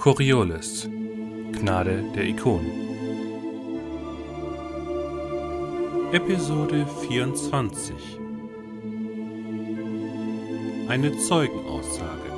[0.00, 0.88] Coriolis
[1.52, 2.70] Gnade der Ikonen
[6.14, 7.94] Episode 24
[10.88, 12.30] Eine Zeugenaussage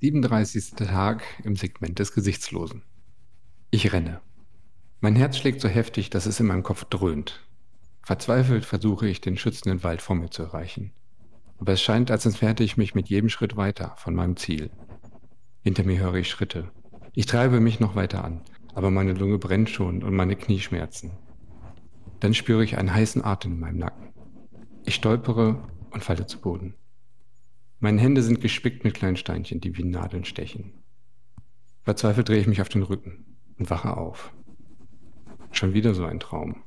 [0.00, 2.82] Siebenunddreißigster Tag im Segment des Gesichtslosen.
[3.70, 4.22] Ich renne.
[5.02, 7.46] Mein Herz schlägt so heftig, dass es in meinem Kopf dröhnt.
[8.00, 10.94] Verzweifelt versuche ich, den schützenden Wald vor mir zu erreichen.
[11.62, 14.72] Aber es scheint, als entfernte ich mich mit jedem Schritt weiter von meinem Ziel.
[15.62, 16.72] Hinter mir höre ich Schritte.
[17.12, 18.40] Ich treibe mich noch weiter an,
[18.74, 21.12] aber meine Lunge brennt schon und meine Knie schmerzen.
[22.18, 24.08] Dann spüre ich einen heißen Atem in meinem Nacken.
[24.84, 25.62] Ich stolpere
[25.92, 26.74] und falle zu Boden.
[27.78, 30.82] Meine Hände sind gespickt mit kleinen Steinchen, die wie Nadeln stechen.
[31.84, 34.32] Verzweifelt drehe ich mich auf den Rücken und wache auf.
[35.52, 36.64] Schon wieder so ein Traum.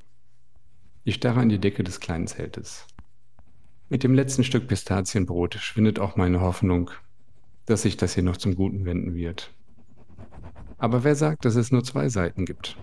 [1.03, 2.87] Ich starre an die Decke des kleinen Zeltes.
[3.87, 6.89] Mit dem letzten Stück Pistazienbrot schwindet auch meine Hoffnung,
[7.67, 9.53] dass sich das hier noch zum Guten wenden wird.
[10.79, 12.77] Aber wer sagt, dass es nur zwei Seiten gibt?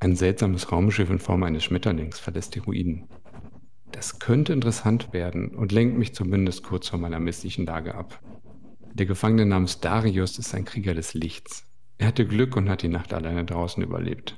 [0.00, 3.04] Ein seltsames Raumschiff in Form eines Schmetterlings verlässt die Ruinen.
[3.92, 8.20] Das könnte interessant werden und lenkt mich zumindest kurz von meiner misslichen Lage ab.
[8.94, 11.64] Der Gefangene namens Darius ist ein Krieger des Lichts.
[11.98, 14.36] Er hatte Glück und hat die Nacht alleine draußen überlebt.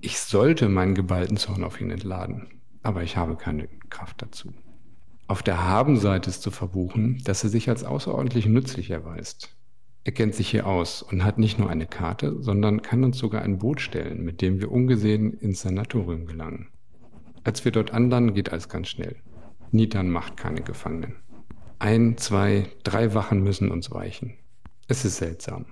[0.00, 2.48] Ich sollte meinen geballten Zorn auf ihn entladen,
[2.82, 4.52] aber ich habe keine Kraft dazu.
[5.26, 9.56] Auf der Habenseite ist zu verbuchen, dass er sich als außerordentlich nützlich erweist.
[10.04, 13.42] Er kennt sich hier aus und hat nicht nur eine Karte, sondern kann uns sogar
[13.42, 16.68] ein Boot stellen, mit dem wir ungesehen ins Sanatorium gelangen.
[17.44, 19.16] Als wir dort anlanden, geht alles ganz schnell.
[19.70, 21.14] Nitan macht keine Gefangenen.
[21.78, 24.34] Ein, zwei, drei Wachen müssen uns weichen.
[24.88, 25.66] Es ist seltsam.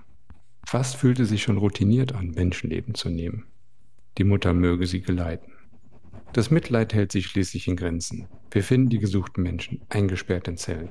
[0.64, 3.44] Fast fühlte sich schon routiniert an, Menschenleben zu nehmen.
[4.18, 5.52] Die Mutter möge sie geleiten.
[6.32, 8.28] Das Mitleid hält sich schließlich in Grenzen.
[8.50, 10.90] Wir finden die gesuchten Menschen, eingesperrt in Zellen.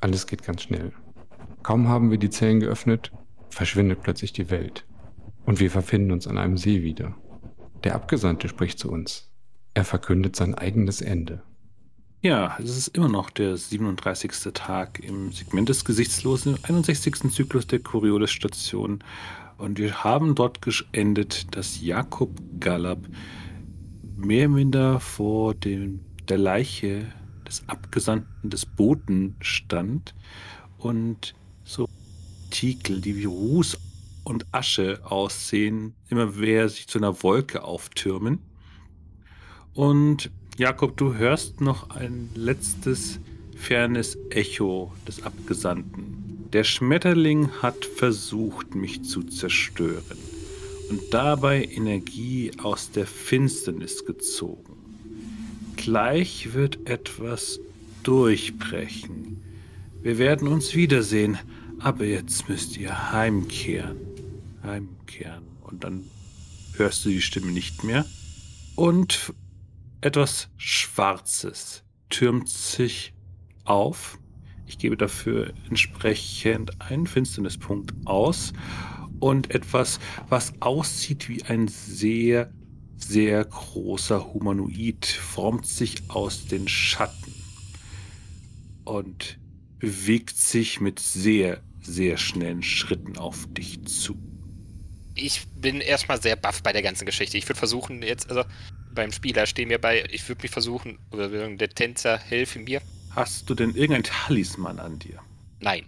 [0.00, 0.92] Alles geht ganz schnell.
[1.62, 3.12] Kaum haben wir die Zellen geöffnet,
[3.50, 4.84] verschwindet plötzlich die Welt.
[5.46, 7.14] Und wir verfinden uns an einem See wieder.
[7.84, 9.30] Der Abgesandte spricht zu uns.
[9.74, 11.42] Er verkündet sein eigenes Ende.
[12.20, 14.52] Ja, es ist immer noch der 37.
[14.54, 17.32] Tag im Segment des Gesichtslosen, 61.
[17.32, 19.02] Zyklus der Coriolis-Station
[19.58, 22.98] und wir haben dort geendet, dass Jakob Galab
[24.16, 27.06] mehr oder minder vor dem, der Leiche
[27.46, 30.14] des Abgesandten des Boten stand
[30.78, 31.34] und
[31.64, 31.88] so
[32.50, 33.78] Tikel, die wie Ruß
[34.24, 38.38] und Asche aussehen, immer mehr sich zu einer Wolke auftürmen.
[39.74, 43.18] Und Jakob, du hörst noch ein letztes
[43.56, 46.48] fernes Echo des Abgesandten.
[46.52, 50.31] Der Schmetterling hat versucht, mich zu zerstören
[50.92, 54.76] und dabei Energie aus der Finsternis gezogen.
[55.76, 57.60] Gleich wird etwas
[58.02, 59.42] durchbrechen.
[60.02, 61.38] Wir werden uns wiedersehen,
[61.78, 63.96] aber jetzt müsst ihr heimkehren.
[64.62, 65.44] Heimkehren.
[65.62, 66.04] Und dann
[66.74, 68.04] hörst du die Stimme nicht mehr.
[68.76, 69.32] Und
[70.02, 73.14] etwas Schwarzes türmt sich
[73.64, 74.18] auf
[74.72, 78.54] ich gebe dafür entsprechend einen Finsternispunkt aus
[79.22, 82.50] und etwas, was aussieht wie ein sehr,
[82.96, 87.32] sehr großer Humanoid, formt sich aus den Schatten
[88.84, 89.38] und
[89.78, 94.16] bewegt sich mit sehr, sehr schnellen Schritten auf dich zu.
[95.14, 97.38] Ich bin erstmal sehr baff bei der ganzen Geschichte.
[97.38, 98.44] Ich würde versuchen, jetzt, also
[98.92, 102.80] beim Spieler stehen mir bei, ich würde mich versuchen, oder der Tänzer helfe mir,
[103.14, 105.20] Hast du denn irgendein Talisman an dir?
[105.60, 105.84] Nein.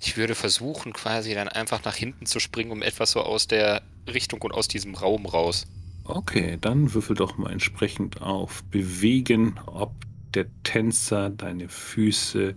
[0.00, 3.82] Ich würde versuchen, quasi dann einfach nach hinten zu springen, um etwas so aus der
[4.06, 5.66] Richtung und aus diesem Raum raus.
[6.04, 9.92] Okay, dann würfel doch mal entsprechend auf Bewegen, ob
[10.34, 12.54] der Tänzer deine Füße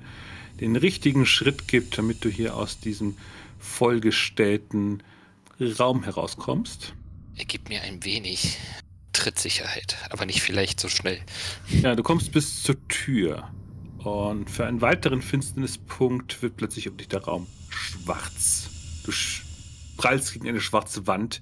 [0.59, 3.17] den richtigen Schritt gibt, damit du hier aus diesem
[3.57, 5.01] vollgestellten
[5.59, 6.93] Raum herauskommst.
[7.35, 8.57] Er gibt mir ein wenig
[9.13, 11.19] Trittsicherheit, aber nicht vielleicht so schnell.
[11.81, 13.49] Ja, du kommst bis zur Tür.
[14.03, 18.69] Und für einen weiteren Finsternispunkt wird plötzlich um dich der Raum schwarz.
[19.03, 19.11] Du
[19.97, 21.41] prallst gegen eine schwarze Wand.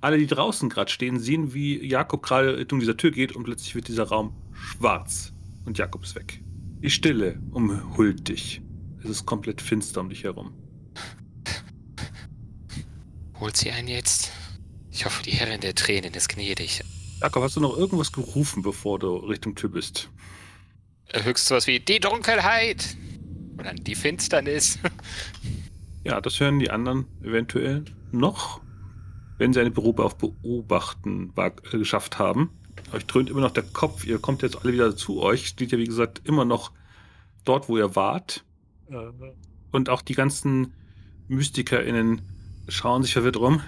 [0.00, 3.74] Alle, die draußen gerade stehen, sehen, wie Jakob gerade Richtung dieser Tür geht und plötzlich
[3.74, 5.32] wird dieser Raum schwarz.
[5.64, 6.42] Und Jakob ist weg.
[6.82, 8.60] Die Stille umhüllt dich.
[9.02, 10.52] Es ist komplett finster um dich herum.
[13.38, 14.32] Holt sie einen jetzt?
[14.90, 16.82] Ich hoffe, die Herrin der Tränen ist gnädig.
[17.20, 20.10] Jakob, hast du noch irgendwas gerufen, bevor du Richtung Tür bist?
[21.22, 22.96] Höchstens was wie die Dunkelheit
[23.58, 24.78] oder die Finsternis.
[26.04, 28.60] ja, das hören die anderen eventuell noch,
[29.38, 32.50] wenn sie eine Probe auf Beobachten äh, geschafft haben.
[32.92, 35.78] Euch dröhnt immer noch der Kopf, ihr kommt jetzt alle wieder zu euch, steht ja
[35.78, 36.72] wie gesagt immer noch
[37.44, 38.44] dort, wo ihr wart.
[39.70, 40.74] Und auch die ganzen
[41.28, 42.22] MystikerInnen
[42.68, 43.60] schauen sich verwirrt rum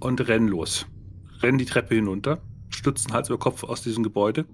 [0.00, 0.86] und rennen los.
[1.42, 2.40] Rennen die Treppe hinunter,
[2.70, 4.46] stützen Hals über Kopf aus diesem Gebäude.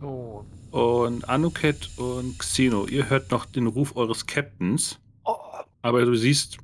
[0.00, 0.44] Oh.
[0.76, 4.98] Und Anuket und Xeno, ihr hört noch den Ruf eures Captains.
[5.24, 5.34] Oh.
[5.80, 6.58] Aber du siehst,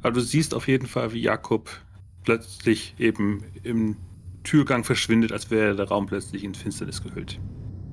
[0.00, 1.68] aber du siehst auf jeden Fall, wie Jakob
[2.24, 3.96] plötzlich eben im
[4.42, 7.38] Türgang verschwindet, als wäre der Raum plötzlich in Finsternis gehüllt.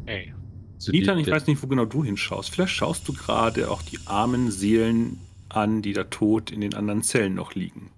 [0.05, 0.33] Ey.
[0.75, 2.49] Also die- Nitan, ich weiß nicht, wo genau du hinschaust.
[2.49, 5.17] Vielleicht schaust du gerade auch die armen Seelen
[5.49, 7.91] an, die da tot in den anderen Zellen noch liegen.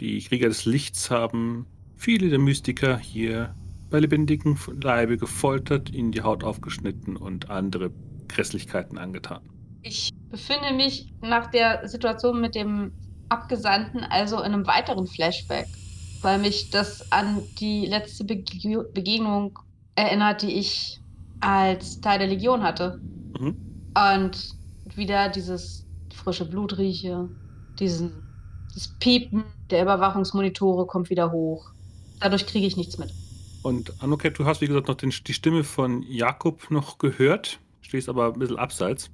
[0.00, 1.64] Die Krieger des Lichts haben
[1.96, 3.54] viele der Mystiker hier
[3.90, 7.90] bei lebendigem Leibe gefoltert, ihnen die Haut aufgeschnitten und andere
[8.28, 9.40] Grässlichkeiten angetan.
[9.82, 12.92] Ich befinde mich nach der Situation mit dem
[13.28, 15.66] Abgesandten also in einem weiteren Flashback,
[16.22, 19.58] weil mich das an die letzte Bege Begegnung
[19.94, 21.00] erinnert, die ich
[21.40, 23.00] als Teil der Legion hatte.
[23.38, 23.56] Mhm.
[23.94, 24.54] Und
[24.96, 27.28] wieder dieses frische Blut rieche,
[27.78, 28.12] diesen,
[28.74, 31.70] das Piepen der Überwachungsmonitore kommt wieder hoch.
[32.20, 33.12] Dadurch kriege ich nichts mit.
[33.62, 38.08] Und Anuket, du hast wie gesagt noch den, die Stimme von Jakob noch gehört, stehst
[38.08, 39.10] aber ein bisschen abseits.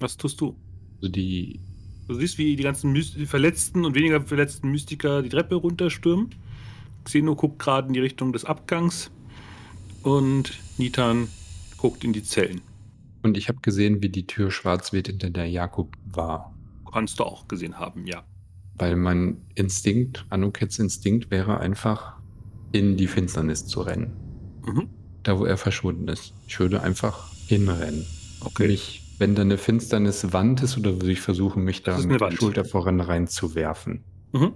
[0.00, 0.56] Was tust du?
[0.96, 1.60] Also die,
[2.08, 6.30] Du siehst, wie die ganzen Myst die verletzten und weniger verletzten Mystiker die Treppe runterstürmen.
[7.04, 9.10] Xeno guckt gerade in die Richtung des Abgangs
[10.02, 11.28] und Nitan
[11.76, 12.60] guckt in die Zellen.
[13.22, 16.52] und ich habe gesehen, wie die Tür schwarz wird, hinter der Jakob war.
[16.92, 18.24] Kannst du auch gesehen haben, ja.
[18.74, 22.20] Weil mein Instinkt, Anukets Instinkt wäre einfach,
[22.72, 24.16] in die Finsternis zu rennen.
[24.66, 24.88] Mhm.
[25.22, 26.34] Da, wo er verschwunden ist.
[26.46, 28.04] Ich würde einfach hinrennen.
[28.40, 28.66] Okay.
[28.66, 32.32] Mich, wenn da eine Finsterniswand ist, oder würde ich versuchen, mich da mit der.
[32.32, 34.04] Schulter voran reinzuwerfen.
[34.32, 34.52] Mhm.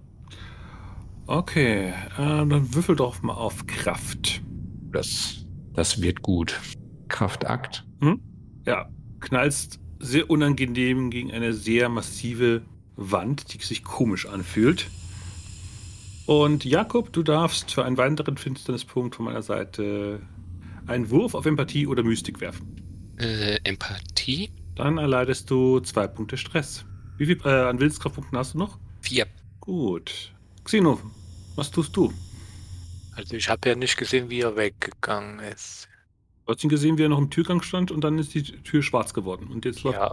[1.26, 4.42] Okay, äh, dann würfel doch mal auf Kraft.
[4.92, 6.60] Das, das wird gut.
[7.08, 7.84] Kraftakt.
[8.66, 8.88] Ja,
[9.20, 12.62] knallst sehr unangenehm gegen eine sehr massive
[12.96, 14.90] Wand, die sich komisch anfühlt.
[16.26, 20.20] Und Jakob, du darfst für einen weiteren Finsternispunkt von meiner Seite
[20.86, 23.14] einen Wurf auf Empathie oder Mystik werfen.
[23.18, 24.50] Äh, Empathie?
[24.74, 26.84] Dann erleidest du zwei Punkte Stress.
[27.16, 28.78] Wie viel äh, an Willenskraftpunkten hast du noch?
[29.00, 29.26] Vier.
[29.60, 30.32] Gut.
[30.64, 31.00] Xeno,
[31.54, 32.12] was tust du?
[33.12, 35.88] Also ich habe ja nicht gesehen, wie er weggegangen ist.
[36.44, 38.82] Du hast ihn gesehen, wie er noch im Türgang stand und dann ist die Tür
[38.82, 39.46] schwarz geworden.
[39.48, 40.12] Und jetzt läuft Ja,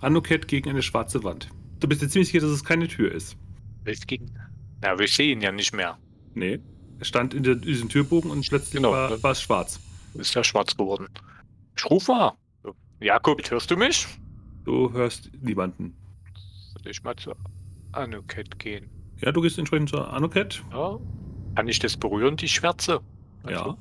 [0.00, 1.48] Anuket gegen eine schwarze Wand.
[1.80, 3.36] Du bist dir ziemlich sicher, dass es keine Tür ist.
[3.84, 4.30] es ging.
[4.82, 5.98] Ja, aber ich sehe ihn ja nicht mehr.
[6.34, 6.60] Nee.
[6.98, 8.92] Er stand in der, diesem Türbogen und plötzlich Genau.
[8.92, 9.80] war, war es schwarz.
[10.14, 11.08] Ist ja schwarz geworden.
[11.76, 12.32] Ich rufe mal.
[13.00, 14.06] Jakob, hörst du mich?
[14.64, 15.96] Du hörst niemanden.
[16.74, 17.32] Soll ich mal zu
[17.92, 18.90] Anuket gehen?
[19.20, 20.62] Ja, du gehst entsprechend zur Anuket.
[20.72, 20.98] Ja.
[21.54, 23.00] Kann ich das berühren, die Schwärze?
[23.48, 23.76] Ja.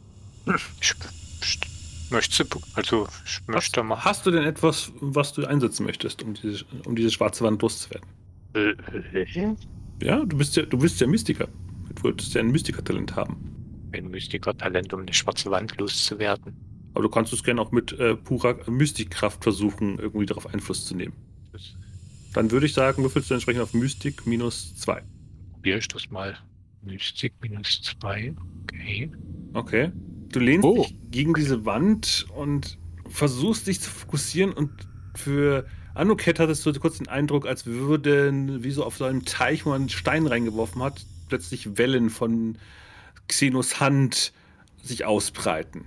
[0.81, 0.93] Ich,
[1.41, 2.45] ich möchte,
[2.75, 4.03] also ich möchte mal.
[4.03, 8.07] Hast du denn etwas, was du einsetzen möchtest, um diese, um diese schwarze Wand loszuwerden?
[10.01, 11.47] Ja, du bist ja, du bist ja Mystiker.
[11.95, 13.89] Du würdest ja ein Mystiker-Talent haben.
[13.93, 16.55] Ein Mystiker-Talent, um eine schwarze Wand loszuwerden.
[16.93, 20.95] Aber du kannst es gerne auch mit äh, purer Mystikkraft versuchen, irgendwie darauf Einfluss zu
[20.95, 21.13] nehmen.
[21.51, 21.75] Das
[22.33, 25.03] Dann würde ich sagen, würfelst du entsprechend auf Mystik minus zwei.
[25.51, 26.37] probiere ich das mal.
[26.83, 28.33] Mystik minus zwei.
[28.63, 29.11] Okay.
[29.53, 29.91] Okay.
[30.29, 30.83] Du lehnst Oh.
[30.83, 32.77] dich gegen diese Wand und
[33.09, 34.71] versuchst dich zu fokussieren und
[35.15, 35.65] für
[35.97, 39.69] Anuket hattest du kurz den Eindruck, als würden, wie so auf so einem Teich, wo
[39.69, 42.57] man einen Stein reingeworfen hat, plötzlich Wellen von
[43.27, 44.31] Xenos Hand
[44.83, 45.85] sich ausbreiten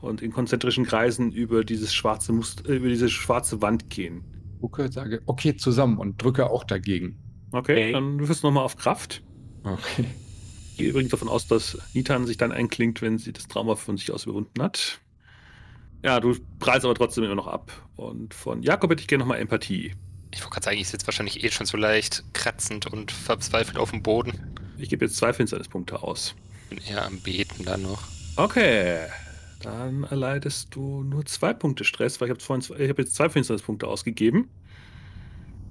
[0.00, 4.22] und in konzentrischen Kreisen über dieses schwarze Muster, äh, über diese schwarze Wand gehen.
[4.60, 7.18] Gucke, sage, okay, zusammen und drücke auch dagegen.
[7.52, 7.92] Okay, Okay.
[7.92, 9.22] dann würfelst du nochmal auf Kraft.
[9.64, 10.04] Okay.
[10.72, 13.96] Ich gehe übrigens davon aus, dass Nitan sich dann einklingt, wenn sie das Trauma von
[13.96, 15.00] sich aus überwunden hat.
[16.02, 17.72] Ja, du prallst aber trotzdem immer noch ab.
[17.96, 19.94] Und von Jakob hätte ich gerne nochmal Empathie.
[20.30, 23.90] Ich wollte gerade sagen, ich sitze wahrscheinlich eh schon so leicht kratzend und verzweifelt auf
[23.90, 24.32] dem Boden.
[24.78, 26.34] Ich gebe jetzt zwei Finsternispunkte aus.
[26.68, 28.02] Bin eher am Beten dann noch.
[28.36, 29.06] Okay,
[29.62, 34.50] dann erleidest du nur zwei Punkte Stress, weil ich habe hab jetzt zwei Finsternispunkte ausgegeben.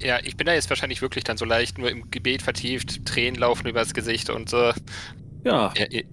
[0.01, 3.39] Ja, ich bin da jetzt wahrscheinlich wirklich dann so leicht nur im Gebet vertieft, Tränen
[3.39, 4.57] laufen übers Gesicht und so.
[5.43, 6.05] Ja, Ja, eh-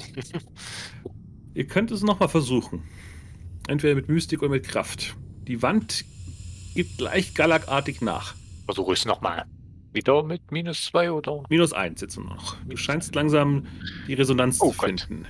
[1.55, 2.85] ihr könnt es nochmal versuchen.
[3.69, 5.17] Entweder mit Mystik oder mit Kraft.
[5.47, 6.05] Die Wand
[6.75, 8.35] gibt leicht galagartig nach.
[8.65, 9.45] Versuche es nochmal.
[9.93, 11.43] Wieder mit minus zwei oder?
[11.51, 12.57] Minus eins jetzt nur noch.
[12.67, 13.67] Du scheinst langsam
[14.07, 15.01] die Resonanz Oh zu Gott.
[15.01, 15.27] finden.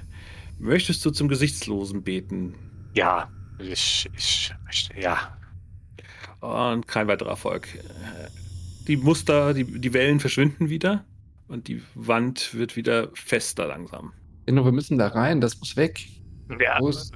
[0.59, 2.55] Möchtest du zum Gesichtslosen beten?
[2.95, 3.31] Ja.
[3.59, 5.37] Ich, ich möchte, ja.
[6.41, 7.69] Und kein weiterer Erfolg.
[8.89, 11.05] Die Muster, die, die Wellen verschwinden wieder
[11.49, 14.13] und die Wand wird wieder fester langsam.
[14.47, 16.05] Inno, wir müssen da rein, das muss weg.
[16.61, 17.13] Ja, Wo ist,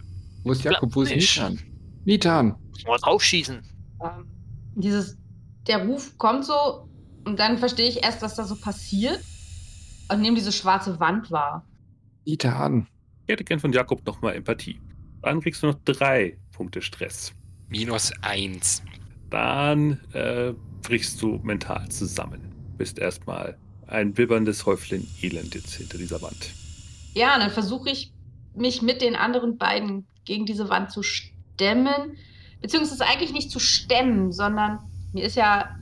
[0.47, 0.95] wo ist Jakob?
[0.95, 1.37] Wo ist nicht.
[1.37, 1.59] Nitan?
[2.05, 2.57] Nitan!
[2.71, 3.63] muss man draufschießen.
[4.05, 4.27] Ähm,
[4.75, 5.17] dieses,
[5.67, 6.89] der Ruf kommt so
[7.25, 9.21] und dann verstehe ich erst, was da so passiert
[10.11, 11.67] und nehme diese schwarze Wand wahr.
[12.25, 12.87] Nitan,
[13.27, 14.81] Ich hätte gern von Jakob nochmal Empathie.
[15.23, 17.33] Dann kriegst du noch drei Punkte Stress.
[17.69, 18.83] Minus eins.
[19.31, 22.55] Dann äh, brichst du mental zusammen.
[22.77, 26.53] Bist erstmal ein bibberndes Häufchen Elend jetzt hinter dieser Wand.
[27.15, 28.13] Ja, und dann versuche ich,
[28.57, 32.17] mich mit den anderen beiden gegen diese Wand zu stemmen.
[32.61, 34.81] Beziehungsweise eigentlich nicht zu stemmen, sondern
[35.13, 35.77] mir ist ja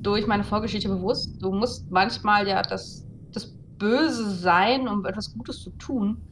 [0.00, 5.62] durch meine Vorgeschichte bewusst, du musst manchmal ja das, das Böse sein, um etwas Gutes
[5.62, 6.22] zu tun.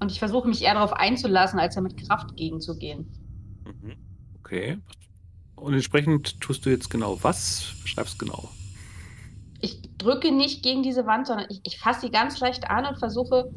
[0.00, 3.06] Und ich versuche mich eher darauf einzulassen, als ja mit Kraft gegenzugehen.
[3.66, 3.96] Mhm.
[4.38, 4.78] Okay.
[5.56, 7.74] Und entsprechend tust du jetzt genau was?
[7.82, 8.48] Beschreibst genau.
[9.60, 12.98] Ich drücke nicht gegen diese Wand, sondern ich, ich fasse sie ganz leicht an und
[12.98, 13.52] versuche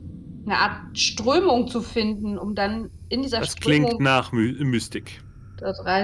[0.46, 5.22] eine Art Strömung zu finden, um dann in dieser Das Strömung klingt nach My Mystik.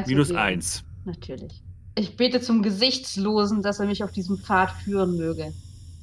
[0.07, 0.83] Minus eins.
[1.05, 1.61] Natürlich.
[1.95, 5.51] Ich bete zum Gesichtslosen, dass er mich auf diesem Pfad führen möge.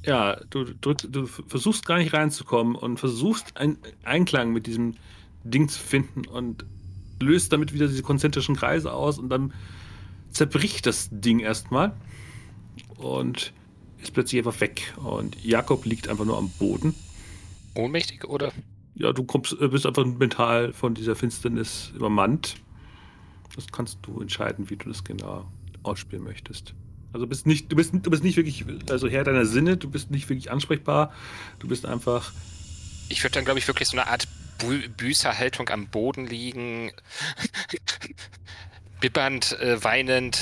[0.05, 4.95] Ja, du, drück, du versuchst gar nicht reinzukommen und versuchst einen Einklang mit diesem
[5.43, 6.65] Ding zu finden und
[7.21, 9.53] löst damit wieder diese konzentrischen Kreise aus und dann
[10.31, 11.95] zerbricht das Ding erstmal
[12.99, 13.53] und
[14.03, 14.95] ist plötzlich einfach weg.
[15.03, 16.95] Und Jakob liegt einfach nur am Boden.
[17.77, 18.53] Ohnmächtig oder?
[18.95, 22.57] Ja, du kommst, äh, bist einfach mental von dieser Finsternis übermannt.
[23.55, 25.47] Das kannst du entscheiden, wie du das genau
[25.83, 26.75] ausspielen möchtest.
[27.13, 30.11] Also bist nicht, du bist, du bist nicht wirklich, also Herr deiner Sinne, du bist
[30.11, 31.13] nicht wirklich ansprechbar.
[31.59, 32.33] Du bist einfach,
[33.09, 34.27] Ich würde dann, glaube ich, wirklich so eine Art
[34.59, 36.93] Bü Büßerhaltung am Boden liegen.
[39.01, 40.39] Bibbernd, äh, weinend.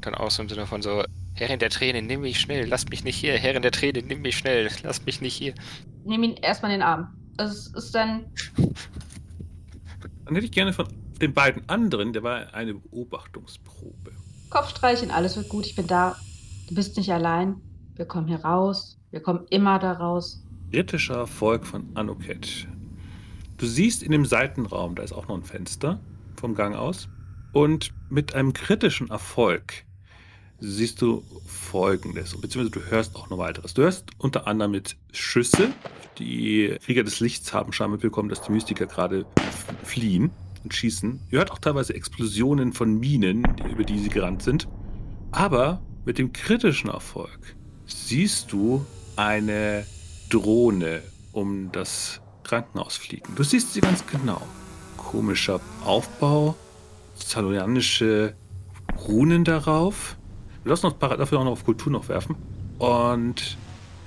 [0.00, 3.04] Dann auch so im Sinne von so, Herrin der Tränen, nimm mich schnell, lass mich
[3.04, 3.38] nicht hier.
[3.38, 5.54] Herrin der Tränen, nimm mich schnell, lass mich nicht hier.
[6.04, 7.08] Nimm ihn erstmal in den Arm.
[7.38, 8.26] Es ist dann.
[10.24, 10.86] dann hätte ich gerne von
[11.20, 14.12] den beiden anderen, der war eine Beobachtungsprobe.
[14.50, 16.16] Kopfstreichen, alles wird gut, ich bin da.
[16.68, 17.56] Du bist nicht allein.
[17.94, 18.98] Wir kommen hier raus.
[19.10, 20.44] Wir kommen immer da raus.
[20.72, 22.66] Kritischer Erfolg von Anuket.
[23.58, 26.00] Du siehst in dem Seitenraum, da ist auch noch ein Fenster
[26.36, 27.08] vom Gang aus.
[27.52, 29.84] Und mit einem kritischen Erfolg
[30.62, 33.74] siehst du folgendes, beziehungsweise du hörst auch noch weiteres.
[33.74, 35.72] Du hörst unter anderem mit Schüsse.
[36.18, 39.26] Die Krieger des Lichts haben scheinbar mitbekommen, dass die Mystiker gerade
[39.82, 40.30] fliehen
[40.62, 41.20] und schießen.
[41.30, 44.68] Ihr hört auch teilweise Explosionen von Minen, über die sie gerannt sind.
[45.32, 48.84] Aber mit dem kritischen Erfolg siehst du
[49.16, 49.84] eine
[50.30, 51.02] Drohne
[51.32, 53.34] um das Krankenhaus fliegen.
[53.34, 54.42] Du siehst sie ganz genau.
[54.96, 56.54] Komischer Aufbau,
[57.14, 58.34] salonianische
[59.08, 60.16] Runen darauf.
[60.64, 62.36] Noch para- dafür auch noch auf Kultur noch werfen.
[62.78, 63.56] Und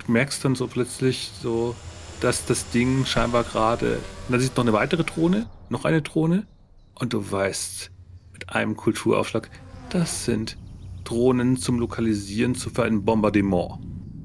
[0.06, 1.76] du merkst dann so plötzlich so,
[2.22, 4.00] dass das Ding scheinbar gerade.
[4.30, 6.48] Siehst du noch eine weitere Drohne, noch eine Drohne.
[6.96, 7.92] Und du weißt
[8.34, 9.50] mit einem Kulturaufschlag,
[9.90, 10.58] das sind
[11.04, 13.80] Drohnen zum Lokalisieren zu für ein Bombardement.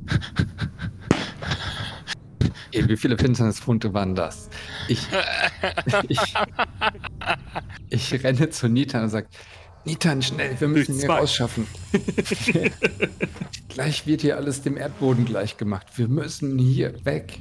[2.73, 4.49] Ey, wie viele Finsternispunkte waren das?
[4.89, 5.05] Ich,
[6.09, 6.21] ich,
[7.91, 9.29] ich renne zu Nitan und sage,
[9.85, 11.67] Nitan, schnell, wir müssen Durch hier rausschaffen.
[13.69, 15.87] gleich wird hier alles dem Erdboden gleich gemacht.
[15.97, 17.39] Wir müssen hier weg.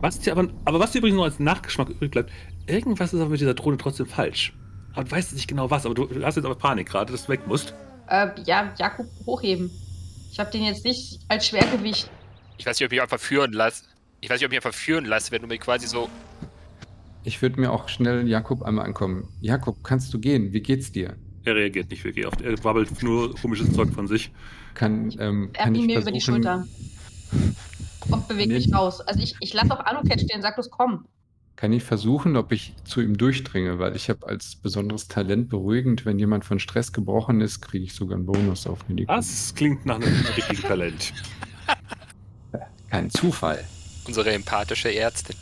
[0.00, 2.30] Was dir aber, aber was dir übrigens noch als Nachgeschmack übrig bleibt,
[2.66, 4.54] irgendwas ist aber mit dieser Drohne trotzdem falsch.
[4.92, 7.32] Aber du weißt nicht genau was, aber du hast jetzt aber Panik gerade, dass du
[7.32, 7.74] weg musst.
[8.08, 9.70] Äh, ja, Jakob hochheben.
[10.32, 12.08] Ich habe den jetzt nicht als Schwergewicht.
[12.56, 13.84] Ich weiß nicht, ob ich mich einfach führen lasse.
[14.20, 16.08] Ich weiß nicht, ob ich mich einfach führen lasse, wenn du mir quasi so.
[17.22, 19.28] Ich würde mir auch schnell Jakob einmal ankommen.
[19.40, 20.52] Jakob, kannst du gehen?
[20.52, 21.16] Wie geht's dir?
[21.44, 22.40] Er reagiert nicht wirklich oft.
[22.40, 24.30] Er wabbelt nur komisches Zeug von sich.
[24.74, 26.66] Kann, ähm, Er kann ich mir über die Schulter.
[28.10, 29.00] Und bewegt mich raus.
[29.00, 31.06] Also ich, ich lasse auch Anuket stehen, sag bloß komm.
[31.56, 36.06] Kann ich versuchen, ob ich zu ihm durchdringe, weil ich habe als besonderes Talent beruhigend,
[36.06, 39.22] wenn jemand von Stress gebrochen ist, kriege ich sogar einen Bonus auf Medikament.
[39.22, 41.12] Das klingt nach einem richtigen Talent.
[42.88, 43.62] Kein Zufall.
[44.06, 45.36] Unsere empathische Ärztin.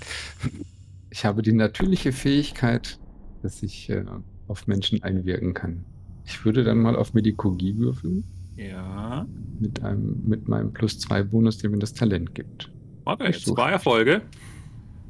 [1.19, 2.97] Ich habe die natürliche Fähigkeit,
[3.43, 4.05] dass ich äh,
[4.47, 5.85] auf Menschen einwirken kann.
[6.25, 8.23] Ich würde dann mal auf Medikogie würfeln
[8.55, 9.27] Ja.
[9.59, 12.71] mit, einem, mit meinem plus zwei Bonus, den mir das Talent gibt.
[13.05, 14.23] Okay, Ich zwei Erfolge.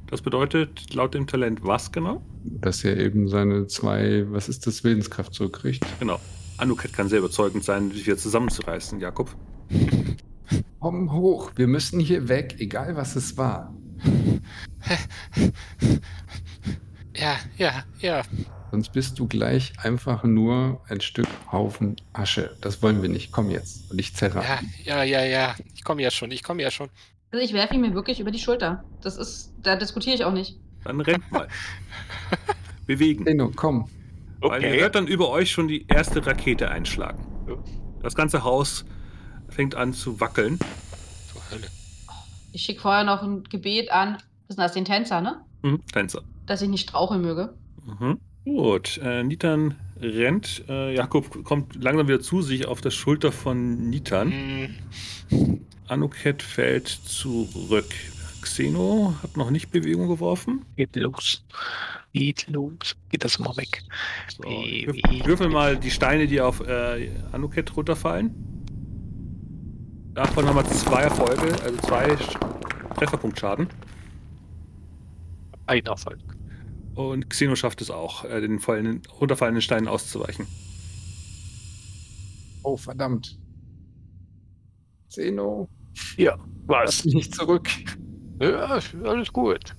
[0.07, 2.23] Das bedeutet laut dem Talent was genau?
[2.43, 5.85] Dass er eben seine zwei, was ist das, Willenskraft zurückkriegt.
[6.01, 6.19] Genau.
[6.57, 9.37] Anuket kann sehr überzeugend sein, dich wieder zusammenzureißen, Jakob.
[10.81, 13.75] Komm hoch, wir müssen hier weg, egal was es war.
[17.17, 18.23] Ja, ja, ja.
[18.71, 22.57] Sonst bist du gleich einfach nur ein Stück Haufen Asche.
[22.61, 23.33] Das wollen wir nicht.
[23.33, 23.91] Komm jetzt.
[23.91, 24.43] Und ich zerre.
[24.45, 25.55] Ja, ja, ja, ja.
[25.75, 26.89] Ich komme ja schon, ich komme ja schon.
[27.33, 28.85] Also ich werfe ihn mir wirklich über die Schulter.
[29.03, 30.59] Das ist, da diskutiere ich auch nicht.
[30.85, 31.49] Dann rennt mal.
[32.87, 33.25] Bewegen.
[33.27, 33.89] Zeno, komm.
[34.41, 34.81] Weil ihr Okay.
[34.81, 37.27] hört dann über euch schon die erste Rakete einschlagen.
[38.03, 38.85] Das ganze Haus
[39.49, 40.59] fängt an zu wackeln.
[41.33, 41.67] Zur Hölle.
[42.53, 44.19] Ich schicke vorher noch ein Gebet an.
[44.49, 45.41] Was ist das, den Tänzer, ne?
[45.63, 45.81] Mhm.
[45.93, 46.23] Tänzer.
[46.47, 47.53] Dass ich nicht straucheln möge.
[47.85, 48.19] Mhm.
[48.47, 50.65] Gut, äh, Nitan rennt.
[50.71, 54.33] Äh, Jakob kommt langsam wieder zu sich auf der Schulter von Nitan.
[55.29, 57.93] Hm, Anuket fällt zurück.
[58.41, 60.65] Xeno hat noch nicht Bewegung geworfen.
[60.77, 61.45] Geht los.
[62.15, 62.97] Geht los.
[63.11, 63.83] Geht das mal weg.
[64.35, 68.31] So, Wie- würf- wie- würfel mal die Steine, die auf äh, Anuket runterfallen.
[70.15, 73.69] Davon haben wir zwei Erfolge, also zwei Sch- Trefferpunktschaden.
[75.69, 76.19] Ein Erfolg.
[76.95, 80.47] Und Xeno schafft es auch, äh, den fallen, runterfallenden Steinen auszuweichen.
[82.65, 83.39] Oh, verdammt.
[85.09, 85.69] Zeno,
[86.17, 86.37] Ja,
[86.69, 87.05] lass was?
[87.05, 87.69] mich nicht zurück.
[88.41, 89.75] Ja, ist alles gut.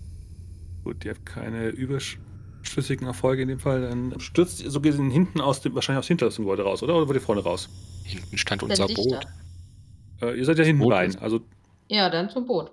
[0.84, 3.82] Gut, ihr habt keine überschüssigen Erfolge in dem Fall.
[3.82, 6.96] Dann stürzt ihr so gesehen hinten aus dem, wahrscheinlich aus dem hintersten Gebäude raus, oder?
[6.96, 7.70] Oder wollt ihr vorne raus?
[8.04, 9.04] hinten stand unser dichter.
[9.04, 9.28] Boot.
[10.22, 11.16] Äh, ihr seid ja hinten Boot rein.
[11.20, 11.42] Also,
[11.90, 12.72] Ja, dann zum Boot.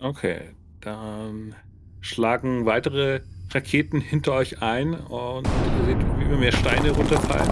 [0.00, 0.50] okay.
[0.80, 1.54] Dann
[2.06, 3.20] schlagen weitere
[3.50, 7.50] Raketen hinter euch ein und ihr seht, wie immer mehr Steine runterfallen.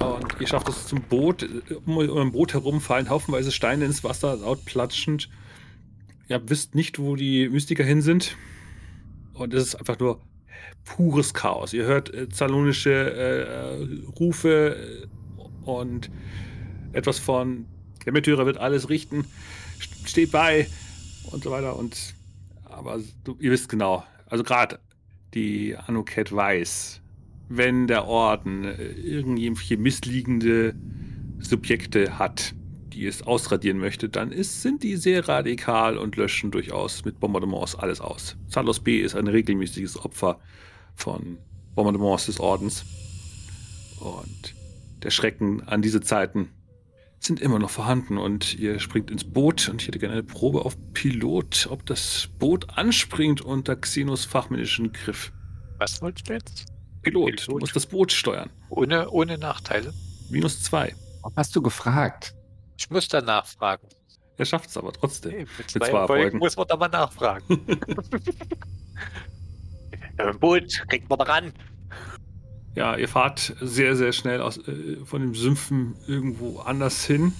[0.00, 1.48] Und ihr schafft es zum Boot.
[1.86, 5.28] Um eurem Boot herum fallen haufenweise Steine ins Wasser, laut platschend.
[6.28, 8.36] Ihr wisst nicht, wo die Mystiker hin sind.
[9.34, 10.20] Und es ist einfach nur
[10.84, 11.72] pures Chaos.
[11.72, 16.10] Ihr hört äh, zalonische äh, äh, Rufe äh, und
[16.92, 17.66] etwas von
[18.04, 19.24] der Märtyrer wird alles richten.
[19.80, 20.68] St- Steht bei
[21.30, 21.76] und so weiter.
[21.76, 22.14] Und
[22.76, 24.78] aber du, ihr wisst genau, also gerade
[25.34, 27.00] die Anuket weiß,
[27.48, 30.74] wenn der Orden äh, irgendwelche missliegende
[31.38, 32.54] Subjekte hat,
[32.92, 37.74] die es ausradieren möchte, dann ist, sind die sehr radikal und löschen durchaus mit Bombardements
[37.74, 38.36] alles aus.
[38.48, 40.38] Zalos B ist ein regelmäßiges Opfer
[40.94, 41.38] von
[41.74, 42.84] Bombardements des Ordens.
[44.00, 44.54] Und
[45.02, 46.50] der Schrecken an diese Zeiten
[47.18, 50.64] sind immer noch vorhanden und ihr springt ins Boot und ich hätte gerne eine Probe
[50.64, 55.32] auf Pilot, ob das Boot anspringt unter Xenos fachmännischen Griff.
[55.78, 56.66] Was wolltest du jetzt?
[57.02, 57.60] Pilot, du Pilot.
[57.60, 58.50] musst das Boot steuern.
[58.68, 59.92] Ohne, ohne Nachteile.
[60.30, 60.94] Minus zwei.
[61.22, 62.34] Warum hast du gefragt?
[62.78, 63.88] Ich muss da nachfragen.
[64.38, 65.32] Er schafft es aber trotzdem.
[65.32, 66.38] Hey, mit zwei zwei Erfolgen.
[66.38, 67.44] Muss man da mal nachfragen.
[70.18, 71.52] Im Boot, kriegt man da ran.
[72.76, 77.32] Ja, ihr fahrt sehr, sehr schnell aus, äh, von den Sümpfen irgendwo anders hin.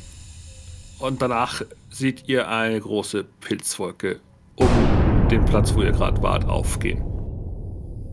[0.99, 4.19] Und danach seht ihr eine große Pilzwolke
[4.57, 4.67] um
[5.31, 7.05] den Platz, wo ihr gerade wart, aufgehen.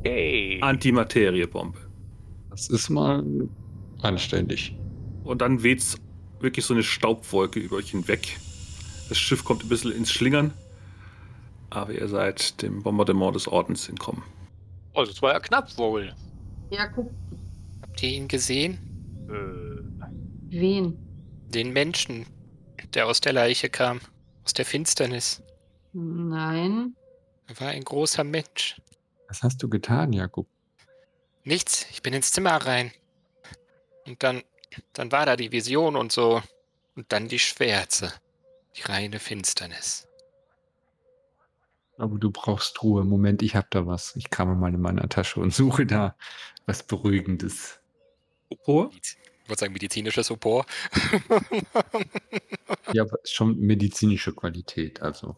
[0.03, 0.59] Hey.
[0.61, 1.79] Antimateriebombe.
[2.49, 3.23] Das ist mal
[4.01, 4.75] anständig.
[5.23, 5.95] Und dann weht's
[6.41, 8.37] wirklich so eine Staubwolke über euch hinweg.
[9.07, 10.51] Das Schiff kommt ein bisschen ins Schlingern.
[11.69, 14.23] Aber ihr seid dem Bombardement des Ordens entkommen.
[14.93, 16.13] Oh, das war ja knapp wohl.
[16.69, 17.11] Ja, guck,
[17.93, 18.79] Habt ihr ihn gesehen?
[19.29, 20.97] Äh, wen?
[21.49, 22.25] Den Menschen,
[22.95, 24.01] der aus der Leiche kam.
[24.43, 25.43] Aus der Finsternis.
[25.93, 26.95] Nein.
[27.47, 28.81] Er war ein großer Mensch.
[29.27, 30.47] Was hast du getan, Jakob?
[31.43, 32.91] Nichts, ich bin ins Zimmer rein.
[34.07, 34.41] Und dann,
[34.93, 36.41] dann war da die Vision und so.
[36.95, 38.11] Und dann die Schwärze.
[38.75, 40.07] Die reine Finsternis.
[41.97, 43.03] Aber du brauchst Ruhe.
[43.03, 44.15] Moment, ich hab da was.
[44.15, 46.15] Ich krame mal in meiner Tasche und suche da
[46.65, 47.79] was Beruhigendes.
[48.49, 48.91] Opor?
[49.01, 50.67] Ich würde sagen, medizinisches Support.
[52.93, 55.35] Ja, aber schon medizinische Qualität, also.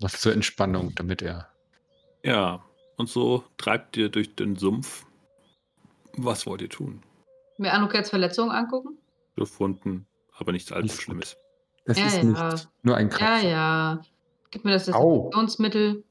[0.00, 1.48] Was zur Entspannung, damit er.
[2.22, 2.64] Ja,
[2.96, 5.06] und so treibt ihr durch den Sumpf.
[6.16, 7.02] Was wollt ihr tun?
[7.58, 8.98] Mir Anukets Verletzung angucken?
[9.36, 10.06] Gefunden,
[10.36, 11.00] aber nichts allzu.
[11.00, 11.36] Schlimmes.
[11.86, 12.24] Das Ja, ist ja.
[12.24, 13.48] nicht nur ein Ja, Kratzer.
[13.48, 14.02] ja.
[14.50, 14.86] Gib mir das.
[14.86, 16.04] Desinfektionsmittel.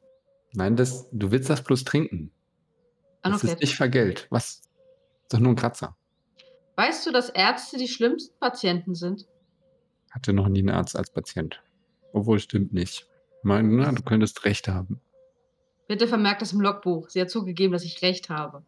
[0.53, 2.31] Nein, das, du willst das bloß trinken.
[3.23, 3.61] Das ist Anuket.
[3.61, 4.27] nicht Vergelt.
[4.29, 4.61] Was?
[5.23, 5.95] Ist doch nur ein Kratzer.
[6.75, 9.25] Weißt du, dass Ärzte die schlimmsten Patienten sind?
[10.11, 11.61] Hatte noch nie einen Arzt als Patient.
[12.11, 13.07] Obwohl, stimmt nicht.
[13.41, 15.01] Mein, na, du könntest recht haben.
[15.87, 17.09] Bitte vermerkt das im Logbuch.
[17.09, 18.63] Sie hat zugegeben, dass ich recht habe.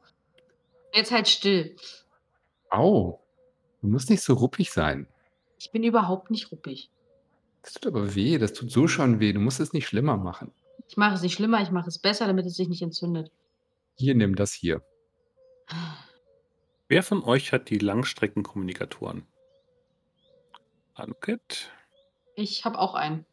[0.93, 1.75] Jetzt halt still.
[2.69, 3.19] Au.
[3.81, 5.07] Du musst nicht so ruppig sein.
[5.59, 6.89] Ich bin überhaupt nicht ruppig.
[7.61, 8.37] Das tut aber weh.
[8.37, 9.33] Das tut so schon weh.
[9.33, 10.51] Du musst es nicht schlimmer machen.
[10.87, 13.31] Ich mache es nicht schlimmer, ich mache es besser, damit es sich nicht entzündet.
[13.95, 14.81] Hier, nimm das hier.
[16.87, 19.25] Wer von euch hat die Langstreckenkommunikatoren?
[20.93, 21.71] Anuket?
[22.35, 23.25] Ich habe auch einen.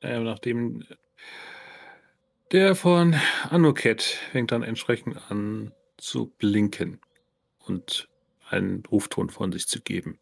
[0.00, 0.84] Äh, nachdem
[2.52, 3.16] der von
[3.50, 7.00] Anuket fängt dann entsprechend an zu blinken
[7.58, 8.08] und
[8.48, 10.20] einen Rufton von sich zu geben.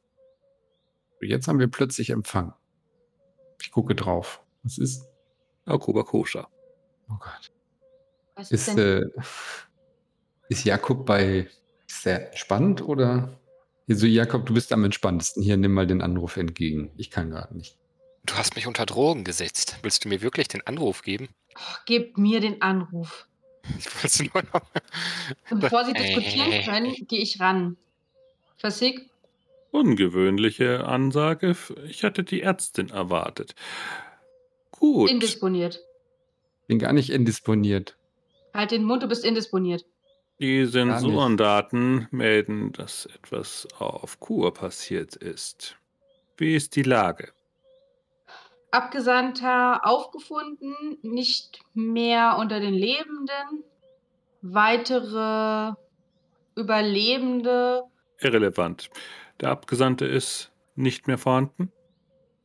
[1.20, 2.54] Jetzt haben wir plötzlich Empfang.
[3.60, 4.42] Ich gucke drauf.
[4.62, 5.06] Was ist?
[5.64, 6.48] Akuba Kosha.
[7.10, 7.53] Oh Gott.
[8.34, 9.02] Was ist Ist, denn?
[9.02, 9.22] äh,
[10.48, 11.48] Ist Jakob bei
[11.86, 13.38] sehr entspannt oder?
[13.88, 15.42] Also Jakob, du bist am entspanntesten.
[15.42, 16.90] Hier, nimm mal den Anruf entgegen.
[16.96, 17.76] Ich kann gerade nicht.
[18.24, 19.78] Du hast mich unter Drogen gesetzt.
[19.82, 21.28] Willst du mir wirklich den Anruf geben?
[21.56, 23.26] Oh, Gebt mir den Anruf.
[23.78, 24.70] Ich wollte nur noch.
[25.50, 25.94] Und bevor sie Äh.
[26.02, 27.76] diskutieren können, gehe ich ran.
[28.56, 29.10] Versieg,
[29.70, 31.56] Ungewöhnliche Ansage.
[31.88, 33.54] Ich hatte die Ärztin erwartet.
[34.70, 35.10] Gut.
[35.10, 35.80] indisponiert.
[36.68, 37.96] Bin gar nicht indisponiert.
[38.54, 39.84] Halt den Mund, du bist indisponiert.
[40.40, 40.64] Die.
[40.66, 45.76] Sensorendaten melden, dass etwas auf Kur passiert ist.
[46.36, 47.32] Wie ist die Lage?
[48.70, 53.64] Abgesandter aufgefunden, nicht mehr unter den Lebenden.
[54.42, 55.74] Weitere
[56.56, 57.84] Überlebende
[58.20, 58.90] Irrelevant.
[59.40, 61.72] Der Abgesandte ist nicht mehr vorhanden.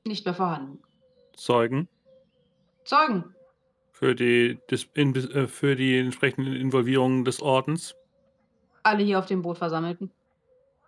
[0.04, 0.80] nicht mehr vorhanden.
[1.36, 1.88] Zeugen
[2.86, 3.36] Zeugen,
[4.00, 4.58] für die,
[4.96, 7.96] äh, für die entsprechenden Involvierungen des Ordens.
[8.84, 10.10] alle hier auf dem Boot versammelten.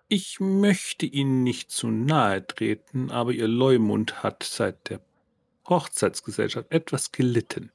[0.08, 5.02] Ich möchte Ihnen nicht zu nahe treten, aber Ihr Leumund hat seit der
[5.68, 7.72] Hochzeitsgesellschaft etwas gelitten.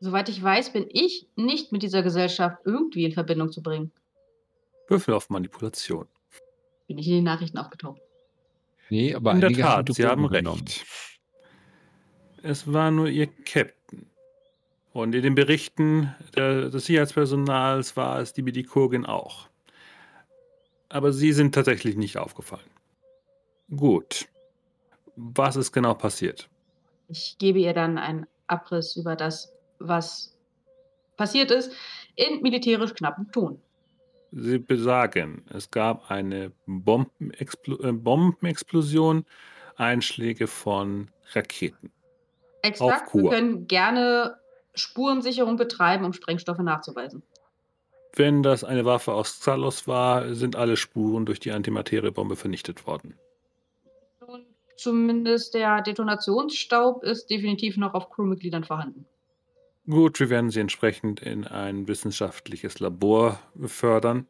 [0.00, 3.92] Soweit ich weiß, bin ich nicht mit dieser Gesellschaft irgendwie in Verbindung zu bringen.
[4.88, 6.06] Würfel auf Manipulation.
[6.88, 8.00] Bin ich in den Nachrichten aufgetaucht.
[8.90, 10.44] Nee, aber In der Tat, Sie haben recht.
[10.44, 10.64] genommen.
[12.42, 14.06] Es war nur Ihr Captain.
[14.94, 19.48] Und in den Berichten der, des Sicherheitspersonals war es die Medikurgin auch.
[20.88, 22.70] Aber Sie sind tatsächlich nicht aufgefallen.
[23.74, 24.28] Gut.
[25.16, 26.48] Was ist genau passiert?
[27.08, 30.38] Ich gebe ihr dann einen Abriss über das, was
[31.16, 31.72] passiert ist,
[32.14, 33.60] in militärisch knappem Ton.
[34.30, 39.24] Sie besagen, es gab eine Bombenexplo äh, Bombenexplosion,
[39.74, 41.90] Einschläge von Raketen.
[42.62, 44.36] Exakt, wir können gerne
[44.74, 47.22] Spurensicherung betreiben, um Sprengstoffe nachzuweisen.
[48.16, 53.14] Wenn das eine Waffe aus Xalos war, sind alle Spuren durch die Antimateriebombe vernichtet worden.
[54.20, 59.06] Und zumindest der Detonationsstaub ist definitiv noch auf Crewmitgliedern vorhanden.
[59.88, 64.28] Gut, wir werden Sie entsprechend in ein wissenschaftliches Labor befördern.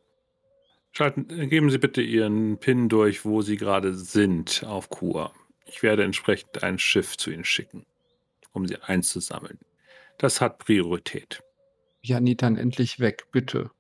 [0.91, 5.33] Schalten, geben Sie bitte Ihren PIN durch, wo Sie gerade sind auf Kur.
[5.67, 7.85] Ich werde entsprechend ein Schiff zu Ihnen schicken,
[8.53, 9.59] um Sie einzusammeln.
[10.19, 11.43] Das hat Priorität.
[12.03, 13.71] Janitan, endlich weg, bitte.